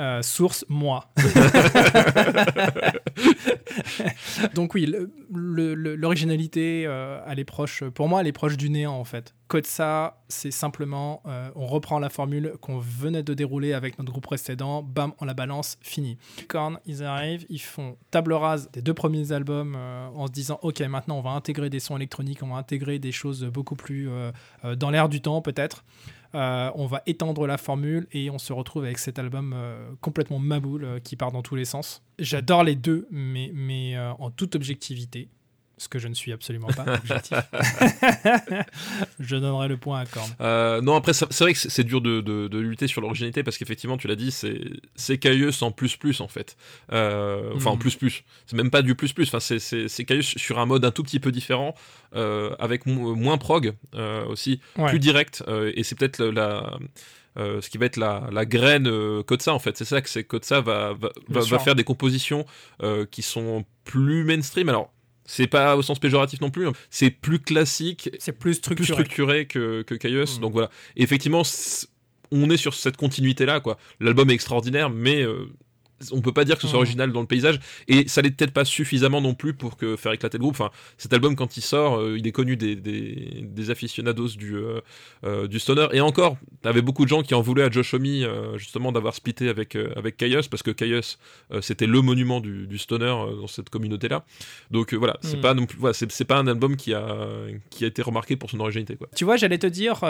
Euh, 0.00 0.22
source, 0.22 0.64
moi. 0.68 1.12
Donc 4.54 4.74
oui, 4.74 4.92
l'originalité, 5.30 6.84
euh, 6.86 7.20
elle 7.28 7.38
est 7.38 7.44
proche, 7.44 7.84
pour 7.84 8.08
moi, 8.08 8.20
elle 8.20 8.26
est 8.26 8.32
proche 8.32 8.56
du 8.56 8.70
néant 8.70 8.94
en 8.94 9.04
fait. 9.04 9.36
Code 9.46 9.66
ça, 9.66 10.24
c'est 10.28 10.50
simplement, 10.50 11.22
euh, 11.26 11.48
on 11.54 11.66
reprend 11.66 12.00
la 12.00 12.08
formule 12.08 12.54
qu'on 12.60 12.78
venait 12.78 13.22
de 13.22 13.34
dérouler 13.34 13.72
avec 13.72 13.96
notre 13.98 14.10
groupe 14.10 14.24
précédent, 14.24 14.82
bam, 14.82 15.12
on 15.20 15.26
la 15.26 15.34
balance, 15.34 15.76
fini. 15.80 16.18
Korn, 16.48 16.80
ils 16.86 17.04
arrivent, 17.04 17.46
ils 17.48 17.60
font 17.60 17.96
table 18.10 18.32
rase 18.32 18.68
des 18.72 18.82
deux 18.82 18.94
premiers 18.94 19.30
albums 19.30 19.76
en 19.76 20.26
se 20.26 20.32
disant, 20.32 20.58
ok, 20.62 20.80
maintenant 20.80 21.18
on 21.18 21.22
va 21.22 21.30
intégrer 21.30 21.70
des 21.70 21.78
sons 21.78 21.96
électroniques, 21.96 22.42
on 22.42 22.48
va 22.48 22.56
intégrer 22.56 22.98
des 22.98 23.12
choses 23.12 23.44
beaucoup 23.44 23.76
plus 23.76 24.08
dans 24.76 24.90
l'air 24.90 25.08
du 25.08 25.20
temps 25.20 25.40
peut-être. 25.40 25.84
On 26.34 26.86
va 26.86 27.02
étendre 27.06 27.46
la 27.46 27.56
formule 27.56 28.06
et 28.12 28.30
on 28.30 28.38
se 28.38 28.52
retrouve 28.52 28.84
avec 28.84 28.98
cet 28.98 29.18
album 29.18 29.54
complètement 30.00 30.38
maboule 30.38 31.00
qui 31.02 31.16
part 31.16 31.32
dans 31.32 31.42
tous 31.42 31.54
les 31.54 31.64
sens. 31.64 32.02
J'adore 32.18 32.64
les 32.64 32.76
deux, 32.76 33.06
mais, 33.10 33.50
mais 33.54 33.98
en 34.18 34.30
toute 34.30 34.54
objectivité, 34.54 35.28
ce 35.76 35.88
que 35.88 35.98
je 35.98 36.08
ne 36.08 36.14
suis 36.14 36.32
absolument 36.32 36.68
pas 36.68 36.84
objectif. 36.94 37.36
je 39.20 39.36
donnerai 39.36 39.68
le 39.68 39.76
point 39.76 40.00
à 40.00 40.06
Korn. 40.06 40.30
Euh, 40.40 40.80
non, 40.80 40.94
après, 40.94 41.12
c'est 41.12 41.40
vrai 41.40 41.52
que 41.52 41.58
c'est 41.58 41.84
dur 41.84 42.00
de, 42.00 42.20
de, 42.20 42.58
lutter 42.58 42.86
sur 42.86 43.00
l'originalité 43.00 43.42
parce 43.42 43.58
qu'effectivement, 43.58 43.96
tu 43.96 44.06
l'as 44.06 44.16
dit, 44.16 44.30
c'est 44.94 45.18
cailleux 45.18 45.52
sans 45.52 45.72
plus 45.72 45.96
plus 45.96 46.20
en 46.20 46.28
fait. 46.28 46.56
Euh, 46.92 47.52
enfin, 47.54 47.70
en 47.70 47.76
mm. 47.76 47.80
plus 47.80 47.96
plus. 47.96 48.24
C'est 48.46 48.56
même 48.56 48.70
pas 48.70 48.82
du 48.82 48.94
plus 48.94 49.12
plus. 49.12 49.32
Enfin, 49.32 49.40
c'est 49.40 50.04
cailleux 50.04 50.22
sur 50.22 50.58
un 50.58 50.66
mode 50.66 50.84
un 50.84 50.90
tout 50.90 51.02
petit 51.02 51.20
peu 51.20 51.32
différent, 51.32 51.74
euh, 52.14 52.54
avec 52.58 52.86
moins 52.86 53.38
prog 53.38 53.74
aussi, 54.28 54.60
plus 54.88 55.00
direct. 55.00 55.42
et 55.74 55.82
c'est 55.82 55.96
peut-être 55.96 56.22
la. 56.24 56.78
ce 57.36 57.68
qui 57.68 57.78
va 57.78 57.86
être 57.86 57.96
la, 57.96 58.28
la 58.30 58.46
graine 58.46 58.88
Kotsa 59.24 59.52
en 59.52 59.58
fait. 59.58 59.76
C'est 59.76 59.84
ça 59.84 60.00
que 60.00 60.08
c'est 60.08 60.24
Kotsa 60.24 60.60
va, 60.60 60.92
va, 60.92 61.10
va, 61.28 61.40
va, 61.40 61.58
faire 61.58 61.74
des 61.74 61.84
compositions 61.84 62.46
qui 63.10 63.22
sont 63.22 63.64
plus 63.84 64.24
mainstream. 64.24 64.68
Alors 64.68 64.93
c'est 65.24 65.46
pas 65.46 65.76
au 65.76 65.82
sens 65.82 65.98
péjoratif 65.98 66.40
non 66.40 66.50
plus. 66.50 66.68
Hein. 66.68 66.72
C'est 66.90 67.10
plus 67.10 67.38
classique. 67.38 68.10
C'est 68.18 68.38
plus 68.38 68.54
structuré. 68.54 68.86
Plus 68.86 69.04
structuré 69.04 69.46
que, 69.46 69.82
que 69.82 69.94
Caius. 69.94 70.38
Mm. 70.38 70.40
Donc 70.40 70.52
voilà. 70.52 70.70
effectivement, 70.96 71.42
on 72.30 72.50
est 72.50 72.56
sur 72.56 72.74
cette 72.74 72.96
continuité-là, 72.96 73.60
quoi. 73.60 73.78
L'album 74.00 74.30
est 74.30 74.34
extraordinaire, 74.34 74.90
mais 74.90 75.22
euh, 75.22 75.46
on 76.12 76.20
peut 76.20 76.32
pas 76.32 76.44
dire 76.44 76.56
que 76.56 76.62
ce 76.62 76.68
soit 76.68 76.78
mmh. 76.78 76.82
original 76.82 77.12
dans 77.12 77.20
le 77.20 77.26
paysage 77.26 77.60
et 77.88 78.08
ça 78.08 78.20
l'est 78.22 78.30
peut-être 78.30 78.52
pas 78.52 78.64
suffisamment 78.64 79.20
non 79.20 79.34
plus 79.34 79.54
pour 79.54 79.76
que 79.76 79.96
faire 79.96 80.12
éclater 80.12 80.38
le 80.38 80.42
groupe 80.42 80.54
enfin 80.54 80.70
cet 80.98 81.12
album 81.12 81.36
quand 81.36 81.56
il 81.56 81.60
sort 81.60 81.98
euh, 81.98 82.18
il 82.18 82.26
est 82.26 82.32
connu 82.32 82.56
des, 82.56 82.74
des, 82.76 83.70
aficionados 83.70 84.28
du 84.36 84.56
euh, 84.56 84.80
euh, 85.24 85.46
du 85.46 85.58
stoner 85.58 85.86
et 85.92 86.00
encore 86.00 86.36
t'avais 86.62 86.82
beaucoup 86.82 87.04
de 87.04 87.08
gens 87.08 87.22
qui 87.22 87.34
en 87.34 87.40
voulaient 87.40 87.62
à 87.62 87.70
Josh 87.70 87.94
Homme 87.94 88.04
justement 88.56 88.92
d'avoir 88.92 89.14
splitté 89.14 89.48
avec 89.48 89.76
avec 89.96 90.16
Caius 90.16 90.48
parce 90.48 90.62
que 90.62 90.70
Caius 90.70 91.18
c'était 91.60 91.86
le 91.86 92.00
monument 92.02 92.40
du, 92.40 92.78
stoner 92.78 93.06
dans 93.40 93.46
cette 93.46 93.70
communauté 93.70 94.08
là 94.08 94.24
donc 94.70 94.92
voilà 94.94 95.16
c'est 95.22 95.38
mmh. 95.38 95.40
pas 95.40 95.54
non 95.54 95.66
plus 95.66 95.78
voilà, 95.78 95.94
c'est 95.94 96.24
pas 96.24 96.36
un 96.36 96.46
album 96.46 96.76
qui 96.76 96.92
a 96.92 97.16
qui 97.70 97.84
a 97.84 97.86
été 97.86 98.02
remarqué 98.02 98.36
pour 98.36 98.50
son 98.50 98.60
originalité 98.60 98.96
quoi 98.96 99.08
tu 99.14 99.24
vois 99.24 99.36
j'allais 99.36 99.58
te 99.58 99.66
dire 99.66 100.00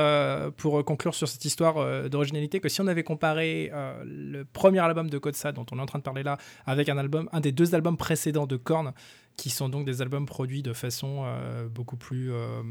pour 0.57 0.85
conclure 0.85 1.15
sur 1.15 1.29
cette 1.29 1.45
histoire 1.45 2.09
d'originalité 2.09 2.61
que 2.61 2.69
si 2.69 2.81
on 2.81 2.87
avait 2.87 3.05
comparé 3.05 3.71
le 4.05 4.45
premier 4.45 4.81
album 4.81 5.11
de 5.11 5.19
Kotsa 5.19 5.53
dont 5.53 5.67
on 5.71 5.74
en 5.83 5.87
train 5.87 5.99
de 5.99 6.05
parler 6.05 6.23
là, 6.23 6.39
avec 6.67 6.89
un 6.89 6.99
album, 6.99 7.29
un 7.33 7.41
des 7.41 7.53
deux 7.53 7.75
albums 7.75 7.97
précédents 7.97 8.47
de 8.47 8.57
Korn, 8.57 8.93
qui 9.37 9.51
sont 9.51 9.69
donc 9.69 9.85
des 9.85 10.03
albums 10.03 10.27
produits 10.27 10.63
de 10.63 10.73
façon 10.73 11.23
euh, 11.25 11.69
beaucoup 11.69 11.97
plus 11.97 12.33
euh, 12.33 12.63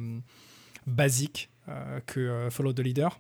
basique 0.88 1.50
euh, 1.68 2.00
que 2.06 2.48
Follow 2.50 2.74
the 2.74 2.80
Leader. 2.80 3.20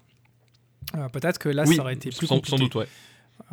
Peut-être 1.14 1.40
que 1.40 1.50
là, 1.50 1.66
ça 1.66 1.82
aurait 1.82 1.94
été 1.94 2.10
plus 2.10 2.28
compliqué. 2.28 2.58
Sans 2.58 2.64
doute, 2.64 2.76
ouais. 2.76 2.88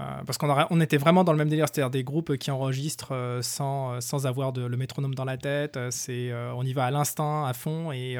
Euh, 0.00 0.22
parce 0.26 0.38
qu'on 0.38 0.48
on 0.70 0.80
était 0.80 0.96
vraiment 0.96 1.24
dans 1.24 1.32
le 1.32 1.38
même 1.38 1.48
délire, 1.48 1.66
c'est-à-dire 1.70 1.90
des 1.90 2.04
groupes 2.04 2.36
qui 2.36 2.50
enregistrent 2.50 3.12
euh, 3.12 3.42
sans, 3.42 3.94
euh, 3.94 4.00
sans 4.00 4.26
avoir 4.26 4.52
de, 4.52 4.64
le 4.64 4.76
métronome 4.76 5.14
dans 5.14 5.24
la 5.24 5.36
tête. 5.36 5.78
C'est, 5.90 6.32
on 6.54 6.62
y 6.64 6.72
va 6.72 6.86
à 6.86 6.90
l'instinct, 6.90 7.44
à 7.46 7.52
fond, 7.52 7.92
et 7.92 8.16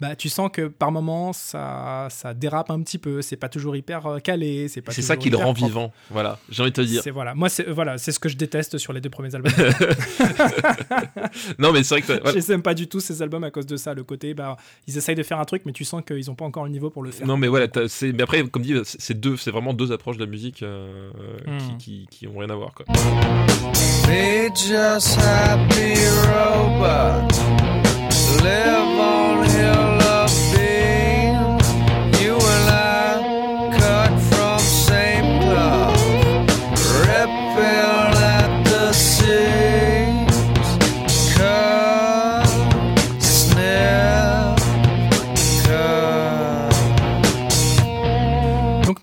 bah, 0.00 0.16
tu 0.16 0.28
sens 0.28 0.50
que 0.52 0.68
par 0.68 0.92
moments 0.92 1.32
ça, 1.32 2.08
ça 2.10 2.34
dérape 2.34 2.70
un 2.70 2.80
petit 2.82 2.98
peu. 2.98 3.22
C'est 3.22 3.36
pas 3.36 3.48
toujours 3.48 3.76
hyper 3.76 4.18
calé. 4.22 4.68
C'est, 4.68 4.82
c'est 4.90 5.02
ça 5.02 5.16
qui 5.16 5.30
le 5.30 5.36
rend 5.36 5.52
vivant. 5.52 5.92
Voilà, 6.10 6.38
j'ai 6.50 6.62
envie 6.62 6.72
de 6.72 6.76
te 6.76 6.80
dire. 6.82 7.02
C'est 7.02 7.10
voilà, 7.10 7.34
moi 7.34 7.48
c'est 7.48 7.68
voilà, 7.68 7.98
c'est 7.98 8.12
ce 8.12 8.18
que 8.18 8.28
je 8.28 8.36
déteste 8.36 8.78
sur 8.78 8.92
les 8.92 9.00
deux 9.00 9.10
premiers 9.10 9.34
albums. 9.34 9.52
non 11.58 11.72
mais 11.72 11.82
c'est 11.82 11.94
vrai 11.94 12.02
que 12.02 12.22
voilà. 12.22 12.40
je 12.40 12.48
n'aime 12.50 12.62
pas 12.62 12.74
du 12.74 12.88
tout 12.88 13.00
ces 13.00 13.22
albums 13.22 13.44
à 13.44 13.50
cause 13.50 13.66
de 13.66 13.76
ça. 13.76 13.94
Le 13.94 14.04
côté, 14.04 14.34
bah, 14.34 14.56
ils 14.86 14.96
essayent 14.96 15.14
de 15.14 15.22
faire 15.22 15.40
un 15.40 15.44
truc, 15.44 15.62
mais 15.64 15.72
tu 15.72 15.84
sens 15.84 16.02
qu'ils 16.06 16.30
ont 16.30 16.34
pas 16.34 16.44
encore 16.44 16.64
le 16.64 16.70
niveau 16.70 16.90
pour 16.90 17.02
le 17.02 17.10
faire. 17.10 17.26
Non 17.26 17.36
mais 17.36 17.48
voilà, 17.48 17.66
c'est, 17.88 18.12
mais 18.12 18.22
après 18.22 18.42
comme 18.48 18.62
dit, 18.62 18.74
c'est 18.84 19.18
deux, 19.18 19.36
c'est 19.36 19.50
vraiment 19.50 19.74
deux 19.74 19.92
approches 19.92 20.16
de 20.16 20.24
la 20.24 20.30
musique. 20.30 20.62
Euh, 20.62 21.10
qui, 21.44 21.50
hmm. 21.50 21.78
qui, 21.78 22.06
qui, 22.10 22.28
ont 22.28 22.38
rien 22.38 22.50
à 22.50 22.54
voir. 22.54 22.72
Quoi. 22.74 22.86
They 24.06 24.50
just 24.54 25.18
happy 25.18 25.94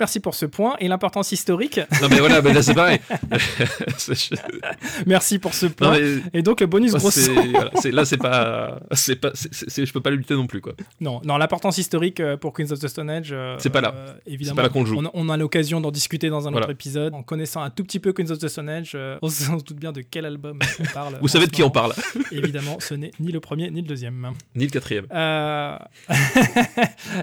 merci 0.10 0.20
pour 0.22 0.34
ce 0.34 0.48
point 0.48 0.76
et 0.80 0.88
l'importance 0.88 1.32
historique. 1.32 1.80
Non 2.02 2.08
mais 2.10 2.18
voilà, 2.18 2.42
là 2.42 2.64
c'est 2.64 2.74
pareil. 2.74 3.00
merci 5.06 5.38
pour 5.38 5.54
ce 5.54 5.68
point. 5.68 5.96
Et 6.34 6.42
donc 6.42 6.62
le 6.62 6.66
bonus 6.66 6.94
gros 6.94 7.12
Là 7.92 8.06
c'est 8.06 8.18
pas, 8.18 8.80
c'est 8.94 9.18
pas, 9.18 9.32
je 9.34 9.92
peux 9.94 10.02
pas 10.02 10.10
lutter 10.10 10.34
non 10.34 10.48
plus 10.48 10.62
quoi. 10.62 10.74
Non, 11.00 11.22
non 11.24 11.38
l'importance 11.38 11.78
historique 11.78 12.22
euh, 12.22 12.38
pour 12.38 12.54
Queens 12.54 12.72
of 12.72 12.80
the 12.80 12.88
Stone 12.88 13.12
Age. 13.12 13.30
Euh, 13.34 13.56
c'est 13.60 13.70
pas 13.70 13.82
là. 13.82 13.94
Euh, 13.96 14.14
évidemment. 14.26 14.56
Pas 14.56 14.64
là 14.64 14.70
qu'on 14.70 14.84
joue. 14.84 15.00
On, 15.14 15.30
a 15.30 15.38
l'occasion 15.38 15.80
d'en 15.80 15.92
discuter 15.92 16.30
dans 16.30 16.48
un 16.48 16.54
autre 16.54 16.72
épisode. 16.72 17.14
En 17.14 17.22
connaissant 17.22 17.62
un 17.62 17.70
tout 17.70 17.84
petit 17.84 18.00
peu 18.00 18.12
Queens 18.12 18.32
of 18.32 18.40
the 18.40 18.48
Stone 18.48 18.70
Age, 18.70 18.98
on 19.22 19.30
se 19.30 19.52
doute 19.52 19.78
bien 19.78 19.92
de 19.92 20.02
quel 20.02 20.26
album 20.26 20.58
on 20.80 20.86
parle. 20.92 21.18
Vous 21.22 21.28
savez 21.28 21.46
de 21.46 21.52
qui 21.52 21.62
on 21.62 21.70
parle. 21.70 21.94
évidemment, 22.32 22.78
ce 22.80 22.96
n'est 22.96 23.12
ni 23.20 23.32
le 23.32 23.40
premier 23.40 23.70
ni 23.70 23.84
le 23.84 23.88
deuxième. 23.88 24.34
Ni 24.56 24.66
le 24.66 24.72
quatrième. 24.72 25.06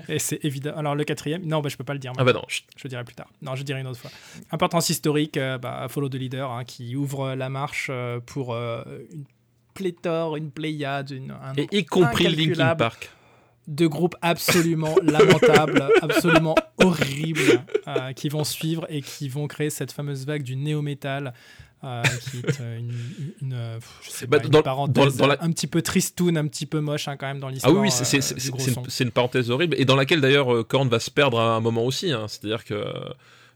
et 0.08 0.20
c'est 0.20 0.44
évident. 0.44 0.74
Alors 0.76 0.94
le 0.94 1.02
quatrième, 1.02 1.44
non, 1.44 1.60
bah, 1.60 1.68
je 1.68 1.76
peux 1.76 1.82
pas 1.84 1.94
le 1.94 1.98
dire. 1.98 2.12
Ah 2.16 2.22
bah 2.22 2.32
non. 2.32 2.42
Je 2.76 2.88
dirai 2.88 3.04
plus 3.04 3.14
tard. 3.14 3.28
Non, 3.42 3.56
je 3.56 3.62
dirai 3.62 3.80
une 3.80 3.86
autre 3.86 3.98
fois. 3.98 4.10
Importance 4.50 4.90
historique, 4.90 5.36
euh, 5.36 5.58
bah, 5.58 5.86
Follow 5.88 6.08
the 6.08 6.14
Leader, 6.14 6.50
hein, 6.50 6.64
qui 6.64 6.94
ouvre 6.94 7.34
la 7.34 7.48
marche 7.48 7.88
euh, 7.90 8.20
pour 8.24 8.54
euh, 8.54 8.82
une 9.10 9.24
pléthore, 9.74 10.36
une 10.36 10.50
pléiade, 10.50 11.10
une, 11.10 11.30
un 11.30 11.54
Et 11.56 11.68
y 11.78 11.84
compris 11.84 12.28
Linkin 12.28 12.76
Park. 12.76 13.10
De 13.66 13.88
groupes 13.88 14.14
absolument 14.22 14.94
lamentables, 15.02 15.88
absolument 16.00 16.54
horribles, 16.78 17.64
qui 18.14 18.28
vont 18.28 18.44
suivre 18.44 18.86
et 18.88 19.02
qui 19.02 19.28
vont 19.28 19.48
créer 19.48 19.70
cette 19.70 19.90
fameuse 19.90 20.24
vague 20.24 20.44
du 20.44 20.54
néo-metal. 20.54 21.34
Qui 21.82 22.38
est 22.38 22.58
une, 22.78 22.92
une, 23.42 23.78
je 24.02 24.10
sais 24.10 24.26
bah, 24.26 24.40
pas, 24.40 24.46
une 24.46 24.62
parenthèse 24.62 25.22
un 25.40 25.50
petit 25.50 25.66
peu 25.66 25.82
tristoun, 25.82 26.36
un 26.36 26.46
petit 26.46 26.66
peu 26.66 26.80
moche 26.80 27.08
hein, 27.08 27.16
quand 27.16 27.26
même 27.26 27.40
dans 27.40 27.48
l'histoire. 27.48 27.74
Ah 27.76 27.80
oui, 27.80 27.90
c'est 27.90 28.16
une, 28.16 28.84
une, 29.00 29.10
parenthèse 29.10 29.50
horrible 29.50 29.76
et 29.78 29.84
dans 29.84 29.96
laquelle 29.96 30.20
d'ailleurs 30.20 30.66
Korn 30.66 30.88
va 30.88 31.00
se 31.00 31.10
perdre 31.10 31.40
à 31.40 31.56
un 31.56 31.60
moment 31.60 31.84
aussi. 31.84 32.12
Hein. 32.12 32.26
C'est-à-dire 32.28 32.64
que 32.64 32.84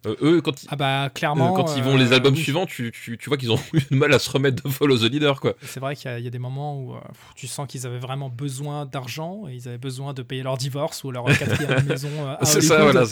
euh, 0.06 0.16
eux, 0.22 0.40
quand 0.40 0.62
ils, 0.62 0.68
ah 0.70 0.76
bah, 0.76 1.10
clairement, 1.14 1.52
euh, 1.52 1.56
quand 1.56 1.76
ils 1.76 1.82
vont 1.82 1.96
les 1.96 2.14
albums 2.14 2.34
suivants, 2.34 2.64
tu, 2.64 2.90
tu, 2.90 3.18
tu, 3.18 3.28
vois 3.28 3.36
qu'ils 3.36 3.52
ont 3.52 3.60
eu 3.74 3.80
du 3.90 3.96
mal 3.96 4.12
à 4.14 4.18
se 4.18 4.30
remettre 4.30 4.62
de 4.62 4.68
Follow 4.68 4.96
the 4.96 5.10
Leader. 5.10 5.40
quoi. 5.40 5.54
C'est 5.62 5.80
vrai 5.80 5.94
qu'il 5.94 6.10
y, 6.10 6.26
a 6.26 6.30
des 6.30 6.38
moments 6.38 6.80
où 6.80 6.94
euh, 6.94 7.00
tu 7.34 7.46
sens 7.46 7.66
qu'ils 7.66 7.86
avaient 7.86 7.98
vraiment 7.98 8.30
besoin 8.30 8.86
d'argent 8.86 9.44
et 9.48 9.54
ils 9.54 9.68
avaient 9.68 9.78
besoin 9.78 10.14
de 10.14 10.22
payer 10.22 10.42
leur 10.42 10.56
divorce 10.56 11.04
ou 11.04 11.10
leur 11.10 11.24
quatrième 11.26 11.84
maison. 11.86 12.08
c'est 12.44 12.62
ça, 12.62 12.82
voilà. 12.82 13.04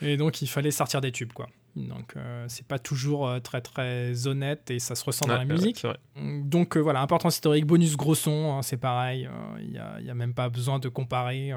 et 0.00 0.16
donc 0.16 0.40
il 0.40 0.48
fallait 0.48 0.70
sortir 0.70 1.02
des 1.02 1.12
tubes, 1.12 1.32
quoi. 1.32 1.48
Donc 1.76 2.14
c'est 2.48 2.66
pas 2.66 2.78
toujours 2.78 3.30
très 3.42 3.60
très 3.60 4.26
honnête 4.26 4.70
et 4.70 4.78
ça 4.78 4.94
se 4.94 5.04
ressent 5.04 5.26
dans 5.26 5.36
la 5.36 5.44
musique. 5.44 5.86
Donc 6.16 6.76
voilà, 6.76 7.00
importance 7.00 7.34
historique, 7.34 7.66
bonus 7.66 7.96
gros 7.96 8.14
son, 8.14 8.52
hein, 8.52 8.62
c'est 8.62 8.76
pareil. 8.76 9.28
Il 9.60 9.70
n'y 9.70 9.78
a, 9.78 10.00
y 10.00 10.10
a, 10.10 10.14
même 10.14 10.34
pas 10.34 10.48
besoin 10.48 10.78
de 10.78 10.88
comparer. 10.88 11.52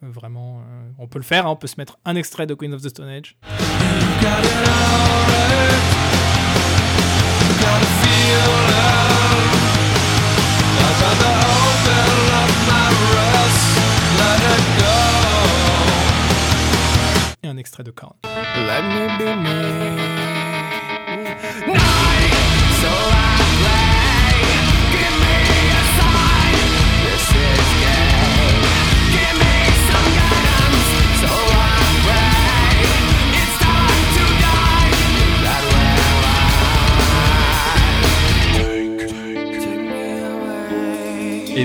vraiment, 0.00 0.62
on 0.98 1.06
peut 1.08 1.18
le 1.18 1.24
faire, 1.24 1.46
hein, 1.46 1.50
on 1.50 1.56
peut 1.56 1.66
se 1.66 1.76
mettre 1.78 1.98
un 2.04 2.16
extrait 2.16 2.46
de 2.46 2.54
Queen 2.54 2.72
of 2.72 2.82
the 2.82 2.88
Stone 2.88 3.08
Age. 3.08 3.36
Extrait 17.60 17.84
de 17.84 17.90
Korn. 17.90 18.16
Let 18.24 18.82
me 18.82 19.18
be 19.18 19.36
me. 19.36 20.30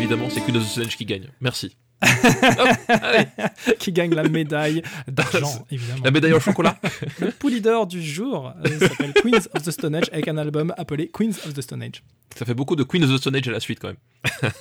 évidemment, 0.06 0.30
c'est 0.30 0.42
Queen 0.42 0.56
of 0.58 0.64
the 0.64 0.68
Stone 0.68 0.88
qui 0.88 1.06
gagne. 1.06 1.30
Merci. 1.42 1.76
qui 3.80 3.92
gagne 3.92 4.14
la 4.14 4.24
médaille 4.24 4.82
d'argent, 5.08 5.66
évidemment. 5.72 6.04
La 6.04 6.12
médaille 6.12 6.34
au 6.34 6.40
chocolat. 6.40 6.78
le 7.20 7.32
pou 7.32 7.48
leader 7.48 7.88
du 7.88 8.02
jour 8.04 8.54
euh, 8.66 8.80
s'appelle 8.80 9.14
Queens 9.14 9.48
of 9.54 9.64
the 9.64 9.72
Stone 9.72 9.96
Age 9.96 10.10
avec 10.12 10.28
un 10.28 10.38
album 10.38 10.74
appelé 10.78 11.10
Queens 11.10 11.32
of 11.46 11.54
the 11.54 11.62
Stone 11.62 11.84
Age. 11.84 12.04
Ça 12.36 12.46
fait 12.46 12.54
beaucoup 12.54 12.76
de 12.76 12.84
Queens 12.84 13.04
of 13.04 13.16
the 13.16 13.18
Stone 13.18 13.36
Age 13.36 13.48
à 13.48 13.52
la 13.52 13.60
suite 13.60 13.80
quand 13.80 13.88
même. 13.88 14.42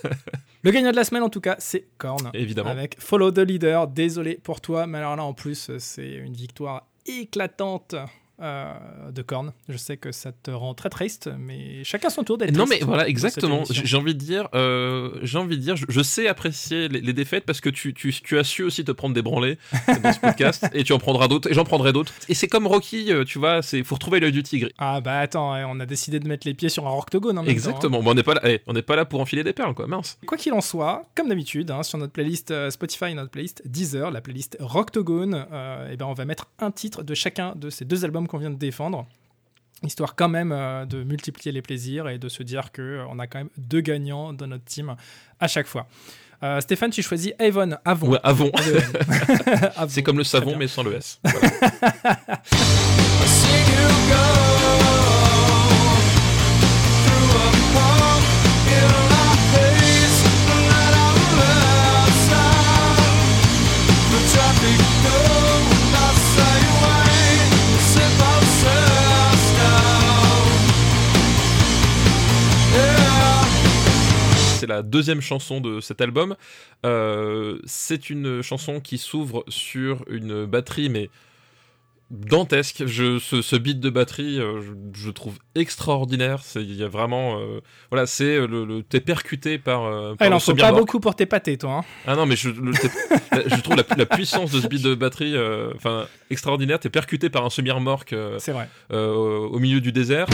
Le 0.62 0.70
gagnant 0.70 0.92
de 0.92 0.96
la 0.96 1.04
semaine, 1.04 1.22
en 1.22 1.28
tout 1.28 1.40
cas, 1.40 1.56
c'est 1.58 1.88
Korn. 1.98 2.30
Évidemment. 2.32 2.70
Avec 2.70 2.96
Follow 2.98 3.30
the 3.30 3.38
Leader. 3.38 3.86
Désolé 3.86 4.40
pour 4.42 4.60
toi, 4.60 4.86
mais 4.86 4.98
alors 4.98 5.16
là, 5.16 5.24
en 5.24 5.34
plus, 5.34 5.70
c'est 5.78 6.14
une 6.14 6.32
victoire 6.32 6.86
éclatante 7.06 7.94
euh, 8.40 8.74
de 9.12 9.22
Korn. 9.22 9.52
Je 9.68 9.76
sais 9.76 9.96
que 9.96 10.10
ça 10.10 10.32
te 10.32 10.50
rend 10.50 10.74
très 10.74 10.90
triste, 10.90 11.30
mais 11.38 11.84
chacun 11.84 12.10
son 12.10 12.24
tour 12.24 12.36
d'être 12.36 12.52
Non, 12.52 12.66
mais 12.68 12.80
voilà, 12.80 13.08
exactement. 13.08 13.62
J'ai 13.70 13.96
envie 13.96 14.14
de 14.14 14.18
dire, 14.18 14.48
euh, 14.54 15.20
j'ai 15.22 15.38
envie 15.38 15.56
de 15.56 15.62
dire, 15.62 15.76
je, 15.76 16.02
sais 16.02 16.26
apprécier 16.26 16.88
les, 16.88 17.12
défaites 17.12 17.44
parce 17.44 17.60
que 17.60 17.68
tu, 17.68 17.94
tu, 17.94 18.12
tu, 18.12 18.36
as 18.36 18.42
su 18.42 18.64
aussi 18.64 18.84
te 18.84 18.90
prendre 18.90 19.14
des 19.14 19.22
branlées 19.22 19.56
dans 20.02 20.12
ce 20.12 20.18
podcast 20.18 20.66
et 20.74 20.82
tu 20.82 20.92
en 20.92 20.98
prendras 20.98 21.28
d'autres 21.28 21.48
et 21.48 21.54
j'en 21.54 21.62
prendrai 21.62 21.92
d'autres. 21.92 22.12
Et 22.28 22.34
c'est 22.34 22.48
comme 22.48 22.66
Rocky, 22.66 23.12
euh, 23.12 23.24
tu 23.24 23.38
vois, 23.38 23.62
c'est 23.62 23.84
faut 23.84 23.94
retrouver 23.94 24.18
l'œil 24.18 24.32
du 24.32 24.42
tigre. 24.42 24.68
Ah 24.78 25.00
bah 25.00 25.20
attends, 25.20 25.54
on 25.70 25.78
a 25.78 25.86
décidé 25.86 26.18
de 26.18 26.26
mettre 26.26 26.44
les 26.44 26.54
pieds 26.54 26.68
sur 26.68 26.88
un 26.88 26.92
octogone. 26.92 27.38
En 27.38 27.44
exactement. 27.44 27.98
Temps, 27.98 28.04
hein. 28.04 28.10
on 28.10 28.14
n'est 28.14 28.24
pas 28.24 28.34
là, 28.34 28.40
eh, 28.44 28.62
on 28.66 28.72
n'est 28.72 28.82
pas 28.82 28.96
là 28.96 29.04
pour 29.04 29.20
enfiler 29.20 29.44
des 29.44 29.52
perles, 29.52 29.74
quoi. 29.74 29.86
Mince. 29.86 30.18
Quoi 30.26 30.38
qu'il 30.38 30.54
en 30.54 30.60
soit, 30.60 31.04
comme 31.14 31.28
d'habitude, 31.28 31.70
hein, 31.70 31.84
sur 31.84 31.98
notre 31.98 32.12
playlist 32.12 32.52
Spotify, 32.70 33.14
notre 33.14 33.30
playlist 33.30 33.62
Deezer, 33.64 34.10
la 34.10 34.20
playlist 34.20 34.56
Rocktogone, 34.58 35.34
et 35.34 35.92
eh 35.92 35.96
ben 35.96 36.06
on 36.06 36.14
va 36.14 36.24
mettre 36.24 36.46
un 36.58 36.72
titre 36.72 37.04
de 37.04 37.14
chacun 37.14 37.54
de 37.54 37.70
ces 37.70 37.84
deux 37.84 38.04
albums 38.04 38.23
qu'on 38.28 38.38
vient 38.38 38.50
de 38.50 38.58
défendre 38.58 39.06
histoire 39.86 40.14
quand 40.16 40.28
même 40.28 40.52
euh, 40.52 40.86
de 40.86 41.02
multiplier 41.02 41.52
les 41.52 41.62
plaisirs 41.62 42.08
et 42.08 42.18
de 42.18 42.28
se 42.28 42.42
dire 42.42 42.72
que 42.72 42.82
euh, 42.82 43.06
on 43.10 43.18
a 43.18 43.26
quand 43.26 43.38
même 43.38 43.50
deux 43.56 43.80
gagnants 43.80 44.32
dans 44.32 44.46
notre 44.46 44.64
team 44.64 44.94
à 45.40 45.48
chaque 45.48 45.66
fois. 45.66 45.86
Euh, 46.42 46.60
Stéphane, 46.60 46.90
tu 46.90 47.02
choisis 47.02 47.32
Avon. 47.38 47.70
Avon. 47.84 48.10
Ouais, 48.10 48.18
Avon. 48.22 48.50
C'est 49.88 50.02
comme 50.02 50.18
le 50.18 50.24
savon 50.24 50.56
mais 50.56 50.68
sans 50.68 50.82
le 50.82 50.96
S. 50.96 51.20
Voilà. 54.04 54.32
la 74.76 74.82
deuxième 74.82 75.20
chanson 75.20 75.60
de 75.60 75.80
cet 75.80 76.00
album. 76.00 76.36
Euh, 76.84 77.58
c'est 77.64 78.10
une 78.10 78.42
chanson 78.42 78.80
qui 78.80 78.98
s'ouvre 78.98 79.44
sur 79.48 80.04
une 80.08 80.44
batterie, 80.46 80.88
mais 80.88 81.10
dantesque. 82.10 82.84
Je, 82.86 83.18
ce, 83.18 83.56
beat 83.56 83.80
de 83.80 83.90
batterie, 83.90 84.38
euh, 84.38 84.60
je, 84.94 85.10
trouve 85.10 85.38
extraordinaire. 85.54 86.42
Il 86.56 86.74
y 86.74 86.82
a 86.82 86.88
vraiment, 86.88 87.38
euh, 87.38 87.60
voilà, 87.90 88.06
c'est 88.06 88.46
le, 88.46 88.82
t'es 88.82 89.00
percuté 89.00 89.58
par. 89.58 89.82
par 89.82 90.16
ah, 90.20 90.26
il 90.26 90.32
en 90.32 90.40
faut 90.40 90.54
pas 90.54 90.72
beaucoup 90.72 91.00
pour 91.00 91.14
tes 91.14 91.26
pâtés, 91.26 91.56
toi. 91.56 91.78
Hein. 91.78 91.84
Ah 92.06 92.16
non, 92.16 92.26
mais 92.26 92.36
je, 92.36 92.50
je 92.50 93.60
trouve 93.62 93.76
la, 93.76 94.06
puissance 94.06 94.50
de 94.50 94.60
ce 94.60 94.66
beat 94.66 94.82
de 94.82 94.94
batterie, 94.94 95.34
enfin, 95.74 96.06
extraordinaire. 96.30 96.78
T'es 96.78 96.90
percuté 96.90 97.30
par 97.30 97.44
un 97.44 97.50
semi-remorque. 97.50 98.14
c'est 98.38 98.52
vrai. 98.52 98.68
au 98.90 99.58
milieu 99.58 99.80
du 99.80 99.92
désert. 99.92 100.26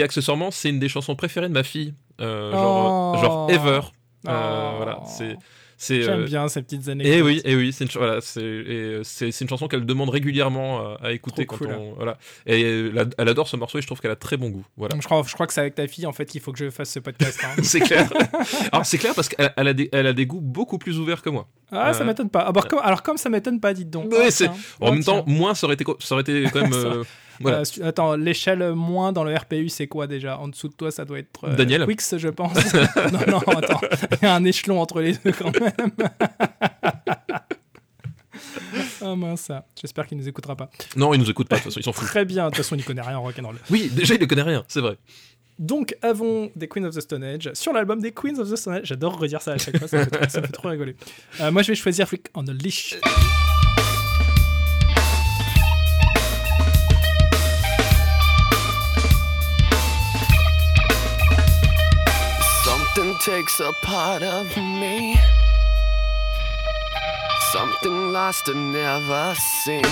Et 0.00 0.02
accessoirement, 0.02 0.50
c'est 0.50 0.70
une 0.70 0.78
des 0.78 0.88
chansons 0.88 1.14
préférées 1.14 1.48
de 1.48 1.52
ma 1.52 1.62
fille, 1.62 1.92
euh, 2.22 2.52
genre, 2.52 3.16
euh, 3.16 3.20
genre 3.20 3.50
Ever. 3.50 3.80
Euh, 4.28 4.72
voilà, 4.78 5.02
c'est. 5.06 5.36
J'aime 6.02 6.24
bien 6.24 6.48
ces 6.48 6.62
petites 6.62 6.88
anecdotes. 6.88 7.14
Et 7.14 7.20
oui, 7.20 7.42
et 7.44 7.54
oui, 7.54 7.72
c'est 7.72 7.84
une, 7.84 7.90
voilà, 8.00 8.20
c'est 8.22 9.40
une 9.40 9.48
chanson 9.48 9.68
qu'elle 9.68 9.84
demande 9.84 10.08
régulièrement 10.08 10.96
à, 10.96 11.12
écouter 11.12 11.44
quand 11.44 11.58
on, 11.66 11.92
voilà. 11.96 12.16
Et 12.46 12.62
elle, 12.62 13.28
adore 13.28 13.46
ce 13.46 13.56
morceau 13.56 13.76
et 13.76 13.82
je 13.82 13.86
trouve 13.86 14.00
qu'elle 14.00 14.10
a 14.10 14.16
très 14.16 14.38
bon 14.38 14.48
goût. 14.48 14.64
Voilà. 14.78 14.96
je 14.98 15.04
crois, 15.04 15.22
je 15.26 15.34
crois 15.34 15.46
que 15.46 15.52
c'est 15.52 15.60
avec 15.60 15.74
ta 15.74 15.86
fille 15.86 16.06
en 16.06 16.12
fait 16.12 16.24
qu'il 16.24 16.40
faut 16.40 16.52
que 16.52 16.58
je 16.58 16.70
fasse 16.70 16.90
ce 16.90 16.98
podcast. 16.98 17.40
Hein. 17.44 17.54
c'est 17.62 17.80
clair. 17.80 18.10
Alors 18.72 18.86
c'est 18.86 18.98
clair 18.98 19.14
parce 19.14 19.28
qu'elle 19.28 19.50
a 19.56 19.72
des, 19.74 19.90
elle 19.92 20.06
a 20.06 20.14
des 20.14 20.24
goûts 20.24 20.40
beaucoup 20.40 20.78
plus 20.78 20.98
ouverts 20.98 21.20
que 21.20 21.30
moi. 21.30 21.46
Ah, 21.72 21.92
ça 21.92 22.04
m'étonne 22.04 22.30
pas. 22.30 22.40
Alors 22.40 22.68
comme, 22.68 22.80
alors 22.82 23.02
comme 23.02 23.18
ça 23.18 23.28
m'étonne 23.28 23.60
pas, 23.60 23.74
dites 23.74 23.90
donc. 23.90 24.10
Ouais, 24.12 24.28
oh, 24.80 24.86
en 24.86 24.92
même 24.92 25.04
temps, 25.04 25.24
moins 25.26 25.54
ça 25.54 25.66
aurait 25.66 25.74
été, 25.74 25.84
ça 25.98 26.14
aurait 26.14 26.22
été 26.22 26.44
quand 26.50 26.62
même. 26.62 26.72
Euh, 26.80 27.04
attends, 27.82 28.16
l'échelle 28.16 28.74
moins 28.74 29.12
dans 29.12 29.24
le 29.24 29.34
RPU, 29.34 29.68
c'est 29.68 29.86
quoi 29.86 30.06
déjà? 30.06 30.38
En 30.38 30.48
dessous 30.48 30.68
de 30.68 30.74
toi, 30.74 30.90
ça 30.90 31.04
doit 31.04 31.18
être 31.18 31.44
euh, 31.44 31.56
Daniel. 31.56 31.84
Wix, 31.84 32.16
je 32.16 32.28
pense. 32.28 32.56
non, 33.12 33.20
non, 33.28 33.38
attends. 33.38 33.80
Il 34.20 34.24
y 34.24 34.28
a 34.28 34.34
un 34.34 34.44
échelon 34.44 34.80
entre 34.80 35.00
les 35.00 35.12
deux 35.12 35.32
quand 35.32 35.58
même. 35.58 35.92
Ah 39.02 39.16
mince, 39.16 39.50
j'espère 39.80 40.06
qu'il 40.06 40.18
nous 40.18 40.28
écoutera 40.28 40.56
pas. 40.56 40.70
Non, 40.96 41.14
il 41.14 41.20
nous 41.20 41.30
écoute 41.30 41.48
pas, 41.48 41.56
de 41.56 41.62
toute 41.62 41.72
façon, 41.72 41.80
ils 41.80 41.84
s'en 41.84 41.92
foutent. 41.92 42.06
Très 42.06 42.24
bien, 42.24 42.44
de 42.44 42.50
toute 42.50 42.58
façon, 42.58 42.76
il 42.76 42.84
connaît 42.84 43.00
rien 43.00 43.18
en 43.18 43.22
rock'n'roll. 43.22 43.56
Oui, 43.70 43.90
déjà, 43.92 44.14
il 44.14 44.20
ne 44.20 44.26
connaît 44.26 44.42
rien, 44.42 44.64
c'est 44.68 44.80
vrai. 44.80 44.96
Donc, 45.58 45.96
avons 46.02 46.50
des 46.56 46.68
Queens 46.68 46.84
of 46.84 46.94
the 46.94 47.00
Stone 47.00 47.24
Age 47.24 47.50
sur 47.54 47.72
l'album 47.72 48.00
des 48.00 48.12
Queens 48.12 48.38
of 48.38 48.50
the 48.50 48.56
Stone 48.56 48.74
Age. 48.74 48.82
J'adore 48.84 49.18
redire 49.18 49.42
ça 49.42 49.52
à 49.52 49.58
chaque 49.58 49.78
fois, 49.78 49.88
ça 49.88 49.98
me 49.98 50.04
fait 50.04 50.10
trop, 50.10 50.28
ça 50.28 50.40
me 50.40 50.46
fait 50.46 50.52
trop 50.52 50.68
rigoler. 50.68 50.96
Euh, 51.40 51.50
moi, 51.50 51.62
je 51.62 51.68
vais 51.68 51.74
choisir 51.74 52.08
Flick 52.08 52.26
on 52.34 52.44
the 52.44 52.50
Leash. 52.50 52.96
Takes 63.20 63.60
a 63.60 63.70
part 63.82 64.22
of 64.22 64.56
me. 64.56 65.14
Something 67.52 68.12
lost 68.12 68.48
and 68.48 68.72
never 68.72 69.34
seen. 69.62 69.84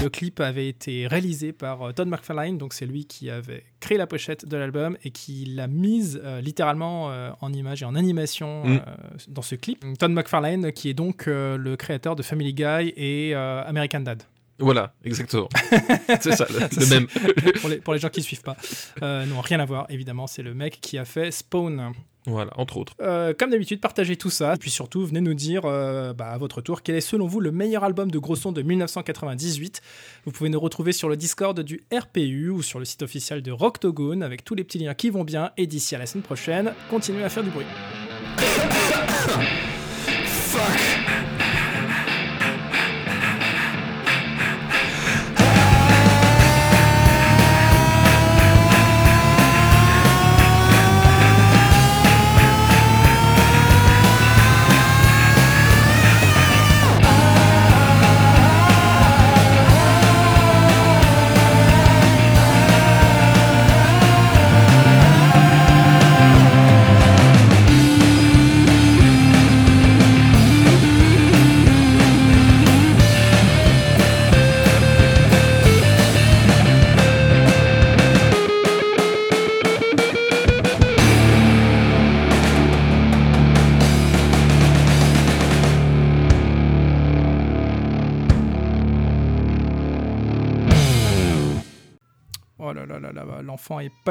Le 0.00 0.08
clip 0.08 0.38
avait 0.38 0.68
été 0.68 1.08
réalisé 1.08 1.52
par 1.52 1.82
euh, 1.82 1.92
Todd 1.92 2.08
McFarlane, 2.08 2.56
donc 2.56 2.72
c'est 2.72 2.86
lui 2.86 3.06
qui 3.06 3.30
avait 3.30 3.64
créé 3.80 3.98
la 3.98 4.06
pochette 4.06 4.46
de 4.46 4.56
l'album 4.56 4.96
et 5.02 5.10
qui 5.10 5.44
l'a 5.44 5.66
mise 5.66 6.20
euh, 6.24 6.40
littéralement 6.40 7.10
euh, 7.10 7.30
en 7.40 7.52
image 7.52 7.82
et 7.82 7.84
en 7.84 7.96
animation 7.96 8.64
mm. 8.64 8.80
dans 9.28 9.42
ce 9.42 9.56
clip. 9.56 9.84
Todd 9.98 10.12
McFarlane, 10.12 10.70
qui 10.70 10.88
est 10.88 10.94
donc 10.94 11.26
le 11.26 11.74
créateur 11.76 12.14
de 12.14 12.22
Family 12.22 12.54
Guy 12.54 12.92
et 12.96 13.34
American 13.34 14.00
Dad. 14.00 14.22
Voilà, 14.58 14.94
exactement. 15.04 15.48
c'est 16.20 16.32
ça, 16.32 16.46
le, 16.50 16.86
même. 16.90 17.06
pour, 17.60 17.68
les, 17.68 17.76
pour, 17.78 17.94
les, 17.94 17.98
gens 17.98 18.08
qui 18.08 18.20
ne 18.20 18.24
suivent 18.24 18.42
pas. 18.42 18.56
Euh, 19.02 19.26
non, 19.26 19.40
rien 19.40 19.60
à 19.60 19.64
voir, 19.64 19.86
évidemment, 19.88 20.26
c'est 20.26 20.42
le 20.42 20.54
mec 20.54 20.78
qui 20.80 20.98
a 20.98 21.04
fait 21.04 21.30
Spawn. 21.30 21.92
Voilà, 22.26 22.52
entre 22.56 22.76
autres. 22.76 22.94
Euh, 23.00 23.34
comme 23.36 23.50
d'habitude, 23.50 23.80
partagez 23.80 24.16
tout 24.16 24.30
ça. 24.30 24.54
Et 24.54 24.56
puis 24.56 24.70
surtout, 24.70 25.04
venez 25.04 25.20
nous 25.20 25.34
dire 25.34 25.62
euh, 25.64 26.12
bah, 26.12 26.28
à 26.30 26.38
votre 26.38 26.60
tour 26.60 26.82
quel 26.82 26.94
est 26.94 27.00
selon 27.00 27.26
vous 27.26 27.40
le 27.40 27.50
meilleur 27.50 27.82
album 27.82 28.12
de 28.12 28.18
gros 28.18 28.36
son 28.36 28.52
de 28.52 28.62
1998. 28.62 29.80
Vous 30.24 30.30
pouvez 30.30 30.48
nous 30.48 30.60
retrouver 30.60 30.92
sur 30.92 31.08
le 31.08 31.16
Discord 31.16 31.58
du 31.60 31.82
RPU 31.92 32.50
ou 32.50 32.62
sur 32.62 32.78
le 32.78 32.84
site 32.84 33.02
officiel 33.02 33.42
de 33.42 33.50
Rocktogone 33.50 34.22
avec 34.22 34.44
tous 34.44 34.54
les 34.54 34.62
petits 34.62 34.78
liens 34.78 34.94
qui 34.94 35.10
vont 35.10 35.24
bien. 35.24 35.50
Et 35.56 35.66
d'ici 35.66 35.96
à 35.96 35.98
la 35.98 36.06
semaine 36.06 36.22
prochaine, 36.22 36.72
continuez 36.90 37.24
à 37.24 37.28
faire 37.28 37.42
du 37.42 37.50
bruit. 37.50 37.66
l'enfant 40.52 41.41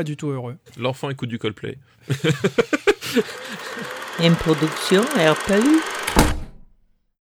pas 0.02 0.04
du 0.04 0.18
tout 0.18 0.30
heureux. 0.30 0.58
L'enfant 0.80 1.12
écoute 1.12 1.30
du 1.30 1.38
Coldplay. 1.38 1.78
Une 4.20 4.34
production 4.34 5.04
RPU. 5.04 6.01